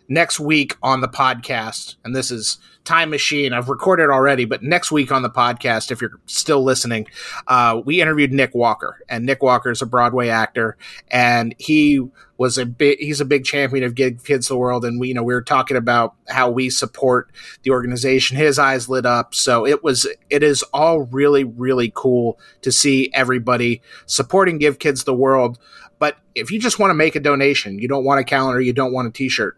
next 0.08 0.40
week 0.40 0.76
on 0.82 1.00
the 1.00 1.08
podcast, 1.08 1.96
and 2.04 2.14
this 2.14 2.30
is 2.30 2.58
Time 2.84 3.10
Machine. 3.10 3.52
I've 3.52 3.68
recorded 3.68 4.08
already, 4.08 4.44
but 4.44 4.62
next 4.62 4.92
week 4.92 5.10
on 5.10 5.22
the 5.22 5.30
podcast, 5.30 5.90
if 5.90 6.00
you're 6.00 6.20
still 6.26 6.62
listening, 6.62 7.06
uh, 7.48 7.80
we 7.84 8.00
interviewed 8.00 8.32
Nick 8.32 8.54
Walker, 8.54 9.00
and 9.08 9.26
Nick 9.26 9.42
Walker 9.42 9.70
is 9.70 9.82
a 9.82 9.86
Broadway 9.86 10.28
actor, 10.28 10.76
and 11.10 11.54
he 11.58 12.06
was 12.38 12.58
a 12.58 12.66
big 12.66 12.98
he's 12.98 13.20
a 13.20 13.24
big 13.24 13.44
champion 13.44 13.82
of 13.84 13.94
Give 13.94 14.22
Kids 14.24 14.48
the 14.48 14.56
World, 14.56 14.84
and 14.84 15.00
we 15.00 15.08
you 15.08 15.14
know 15.14 15.22
we 15.22 15.34
were 15.34 15.42
talking 15.42 15.76
about 15.76 16.14
how 16.28 16.50
we 16.50 16.70
support 16.70 17.30
the 17.62 17.70
organization. 17.70 18.36
His 18.36 18.58
eyes 18.58 18.88
lit 18.88 19.06
up, 19.06 19.34
so 19.34 19.66
it 19.66 19.82
was 19.82 20.06
it 20.30 20.42
is 20.42 20.62
all 20.72 21.00
really 21.00 21.44
really 21.44 21.92
cool 21.94 22.38
to 22.62 22.70
see 22.70 23.10
everybody 23.12 23.82
supporting 24.06 24.58
Give 24.58 24.78
Kids 24.78 25.04
the 25.04 25.14
World. 25.14 25.58
But 25.98 26.18
if 26.34 26.50
you 26.50 26.60
just 26.60 26.78
want 26.78 26.90
to 26.90 26.94
make 26.94 27.16
a 27.16 27.20
donation, 27.20 27.78
you 27.78 27.88
don't 27.88 28.04
want 28.04 28.20
a 28.20 28.24
calendar, 28.24 28.60
you 28.60 28.74
don't 28.74 28.92
want 28.92 29.08
a 29.08 29.10
T-shirt 29.10 29.56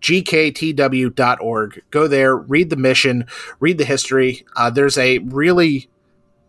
gktw.org. 0.00 1.82
Go 1.90 2.08
there, 2.08 2.36
read 2.36 2.70
the 2.70 2.76
mission, 2.76 3.26
read 3.60 3.78
the 3.78 3.84
history. 3.84 4.44
Uh, 4.56 4.70
there's 4.70 4.98
a 4.98 5.18
really 5.18 5.88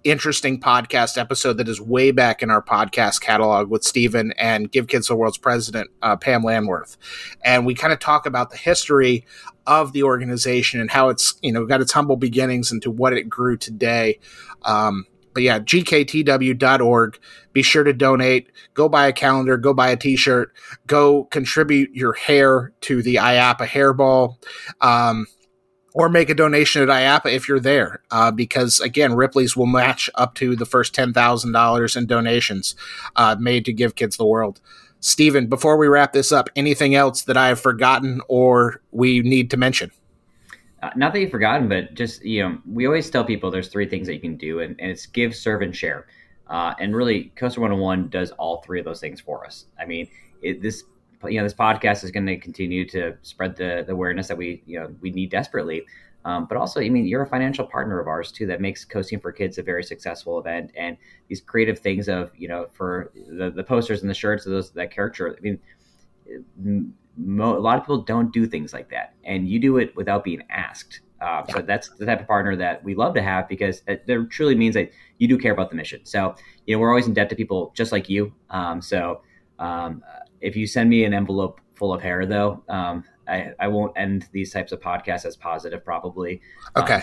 interesting 0.04 0.60
podcast 0.60 1.18
episode 1.18 1.54
that 1.58 1.68
is 1.68 1.82
way 1.82 2.12
back 2.12 2.42
in 2.42 2.50
our 2.50 2.62
podcast 2.62 3.22
catalog 3.22 3.70
with 3.70 3.84
Steven 3.84 4.32
and 4.38 4.72
Give 4.72 4.88
Kids 4.88 5.08
the 5.08 5.16
World's 5.16 5.38
president, 5.38 5.90
uh, 6.02 6.16
Pam 6.16 6.44
Landwirth. 6.44 6.98
And 7.44 7.66
we 7.66 7.76
kind 7.76 7.92
of 7.92 8.00
talk 8.00 8.26
about 8.26 8.50
the 8.50 8.58
history 8.58 9.26
of 9.68 9.94
the 9.94 10.04
organization 10.04 10.80
and 10.80 10.90
how 10.90 11.10
it's, 11.10 11.38
you 11.42 11.52
know, 11.52 11.66
got 11.66 11.82
its 11.82 11.92
humble 11.92 12.16
beginnings 12.16 12.72
into 12.72 12.90
what 12.90 13.14
it 13.14 13.24
grew 13.24 13.58
today. 13.58 14.20
Um, 14.64 15.06
but 15.40 15.44
yeah, 15.44 15.60
gktw.org. 15.60 17.18
Be 17.54 17.62
sure 17.62 17.86
to 17.86 17.94
donate. 17.94 18.52
Go 18.74 18.90
buy 18.90 19.08
a 19.08 19.14
calendar. 19.14 19.56
Go 19.56 19.74
buy 19.74 19.90
a 19.90 19.96
t-shirt. 19.96 20.52
Go 20.86 21.24
contribute 21.32 21.96
your 21.96 22.12
hair 22.12 22.74
to 22.82 23.02
the 23.02 23.16
IAAPA 23.16 23.66
hairball. 23.66 24.36
Um, 24.82 25.28
or 25.94 26.10
make 26.10 26.30
a 26.30 26.36
donation 26.36 26.82
at 26.82 26.90
IAAPA 26.90 27.32
if 27.34 27.48
you're 27.48 27.62
there, 27.62 28.02
uh, 28.12 28.32
because 28.32 28.82
again, 28.82 29.16
Ripley's 29.16 29.56
will 29.56 29.66
match 29.66 30.10
up 30.16 30.36
to 30.36 30.58
the 30.58 30.66
first 30.66 30.94
ten 30.94 31.14
thousand 31.14 31.54
dollars 31.54 31.96
in 31.96 32.06
donations 32.06 32.76
uh, 33.16 33.38
made 33.40 33.64
to 33.64 33.72
Give 33.72 33.96
Kids 33.96 34.18
the 34.18 34.26
World. 34.26 34.60
Steven, 35.00 35.48
before 35.48 35.78
we 35.78 35.88
wrap 35.88 36.12
this 36.12 36.34
up, 36.34 36.50
anything 36.58 36.96
else 36.96 37.22
that 37.22 37.38
I 37.38 37.48
have 37.48 37.62
forgotten 37.62 38.20
or 38.28 38.82
we 38.92 39.22
need 39.22 39.50
to 39.52 39.58
mention? 39.58 39.92
Uh, 40.82 40.90
not 40.96 41.14
that 41.14 41.20
you've 41.20 41.32
forgotten, 41.32 41.68
but 41.68 41.94
just 41.94 42.24
you 42.24 42.44
know, 42.44 42.58
we 42.70 42.86
always 42.86 43.10
tell 43.10 43.24
people 43.24 43.52
there's 43.52 43.68
three 43.68 43.88
things 43.88 44.08
that 44.08 44.14
you 44.14 44.20
can 44.20 44.38
do, 44.38 44.62
and, 44.62 44.80
and 44.80 44.92
it's 44.92 45.06
give, 45.06 45.36
serve, 45.36 45.62
and 45.62 45.76
share. 45.76 46.08
Uh, 46.48 46.74
and 46.80 46.96
really, 46.96 47.32
Coaster 47.36 47.62
101 47.62 48.10
does 48.10 48.32
all 48.32 48.62
three 48.62 48.80
of 48.80 48.86
those 48.86 49.00
things 49.00 49.20
for 49.20 49.46
us. 49.46 49.66
I 49.80 49.86
mean, 49.86 50.08
it, 50.42 50.62
this 50.62 50.84
you 51.28 51.38
know 51.38 51.44
this 51.44 51.54
podcast 51.54 52.04
is 52.04 52.12
going 52.12 52.26
to 52.26 52.38
continue 52.38 52.88
to 52.90 53.18
spread 53.24 53.56
the, 53.56 53.84
the, 53.86 53.92
awareness 53.92 54.30
that 54.30 54.38
we 54.38 54.64
you 54.66 54.80
know 54.80 54.94
we 55.02 55.12
need 55.12 55.30
desperately. 55.30 55.86
Um, 56.26 56.46
but 56.46 56.58
also, 56.58 56.82
I 56.82 56.90
mean, 56.90 57.06
you're 57.06 57.22
a 57.22 57.28
financial 57.28 57.66
partner 57.66 58.00
of 58.00 58.08
ours 58.08 58.32
too 58.32 58.46
that 58.48 58.60
makes 58.60 58.84
Coasting 58.84 59.20
for 59.20 59.32
Kids 59.32 59.58
a 59.58 59.64
very 59.64 59.84
successful 59.84 60.38
event. 60.38 60.72
And 60.76 60.98
these 61.28 61.42
creative 61.42 61.80
things 61.80 62.08
of 62.10 62.32
you 62.38 62.48
know 62.48 62.68
for 62.72 63.12
the, 63.16 63.52
the 63.52 63.64
posters 63.64 64.02
and 64.02 64.10
the 64.10 64.16
shirts 64.16 64.46
of 64.46 64.54
those 64.54 64.72
that 64.72 64.92
character. 64.92 65.36
I 65.38 65.42
mean, 65.42 66.94
mo- 67.20 67.58
a 67.58 67.60
lot 67.60 67.78
of 67.78 67.84
people 67.84 68.02
don't 68.02 68.32
do 68.32 68.48
things 68.48 68.74
like 68.74 68.90
that, 68.90 69.14
and 69.24 69.48
you 69.48 69.60
do 69.60 69.78
it 69.78 69.96
without 69.96 70.24
being 70.24 70.42
asked. 70.50 71.02
Uh, 71.22 71.44
yeah. 71.48 71.56
So 71.56 71.62
that's 71.62 71.90
the 71.90 72.06
type 72.06 72.22
of 72.22 72.28
partner 72.28 72.56
that 72.56 72.84
we 72.84 72.96
love 72.96 73.14
to 73.16 73.22
have 73.22 73.50
because 73.50 73.82
it, 73.88 74.06
it, 74.08 74.30
truly 74.30 74.56
means 74.56 74.74
that 74.76 74.92
you 75.18 75.28
do 75.28 75.38
care 75.38 75.52
about 75.52 75.70
the 75.70 75.76
mission. 75.76 76.06
So 76.06 76.36
you 76.66 76.76
know 76.76 76.80
we're 76.80 76.90
always 76.90 77.08
in 77.08 77.14
debt 77.14 77.30
to 77.30 77.36
people 77.36 77.74
just 77.76 77.92
like 77.92 78.10
you. 78.10 78.34
Um, 78.50 78.82
so 78.82 79.22
um, 79.60 80.02
if 80.40 80.56
you 80.56 80.66
send 80.66 80.90
me 80.90 81.04
an 81.04 81.14
envelope 81.14 81.60
full 81.74 81.94
of 81.94 82.02
hair, 82.02 82.26
though, 82.26 82.64
um, 82.70 83.04
I, 83.28 83.52
I 83.60 83.68
won't 83.68 83.94
end 83.98 84.28
these 84.32 84.52
types 84.52 84.72
of 84.72 84.80
podcasts 84.80 85.26
as 85.26 85.36
positive, 85.36 85.84
probably. 85.84 86.42
Okay. 86.76 87.02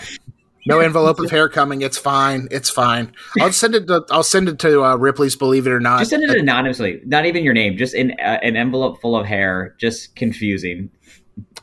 No 0.67 0.79
envelope 0.81 1.19
of 1.19 1.31
hair 1.31 1.49
coming. 1.49 1.81
It's 1.81 1.97
fine. 1.97 2.47
It's 2.51 2.69
fine. 2.69 3.13
I'll 3.39 3.51
send 3.51 3.75
it 3.75 3.87
to. 3.87 4.05
I'll 4.11 4.23
send 4.23 4.49
it 4.49 4.59
to 4.59 4.83
uh, 4.83 4.95
Ripley's. 4.95 5.35
Believe 5.35 5.67
it 5.67 5.71
or 5.71 5.79
not. 5.79 5.99
Just 5.99 6.11
send 6.11 6.23
it 6.23 6.37
anonymously. 6.37 7.01
Not 7.05 7.25
even 7.25 7.43
your 7.43 7.53
name. 7.53 7.77
Just 7.77 7.93
in 7.93 8.11
uh, 8.19 8.39
an 8.43 8.55
envelope 8.55 9.01
full 9.01 9.15
of 9.15 9.25
hair. 9.25 9.75
Just 9.79 10.15
confusing. 10.15 10.89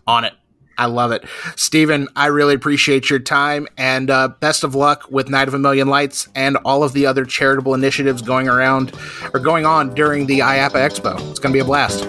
On 0.06 0.24
it. 0.24 0.34
I 0.76 0.86
love 0.86 1.12
it, 1.12 1.24
Steven. 1.56 2.08
I 2.16 2.26
really 2.26 2.54
appreciate 2.54 3.08
your 3.08 3.20
time 3.20 3.68
and 3.78 4.10
uh, 4.10 4.28
best 4.40 4.64
of 4.64 4.74
luck 4.74 5.06
with 5.08 5.28
Night 5.28 5.46
of 5.46 5.54
a 5.54 5.58
Million 5.58 5.88
Lights 5.88 6.28
and 6.34 6.56
all 6.64 6.82
of 6.82 6.92
the 6.92 7.06
other 7.06 7.24
charitable 7.24 7.74
initiatives 7.74 8.22
going 8.22 8.48
around 8.48 8.92
or 9.32 9.38
going 9.38 9.66
on 9.66 9.94
during 9.94 10.26
the 10.26 10.40
IAAPA 10.40 10.72
Expo. 10.72 11.30
It's 11.30 11.38
going 11.38 11.52
to 11.52 11.56
be 11.56 11.60
a 11.60 11.64
blast. 11.64 12.04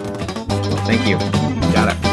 Thank 0.88 1.08
you. 1.08 1.18
Got 1.74 1.96
it. 1.96 2.05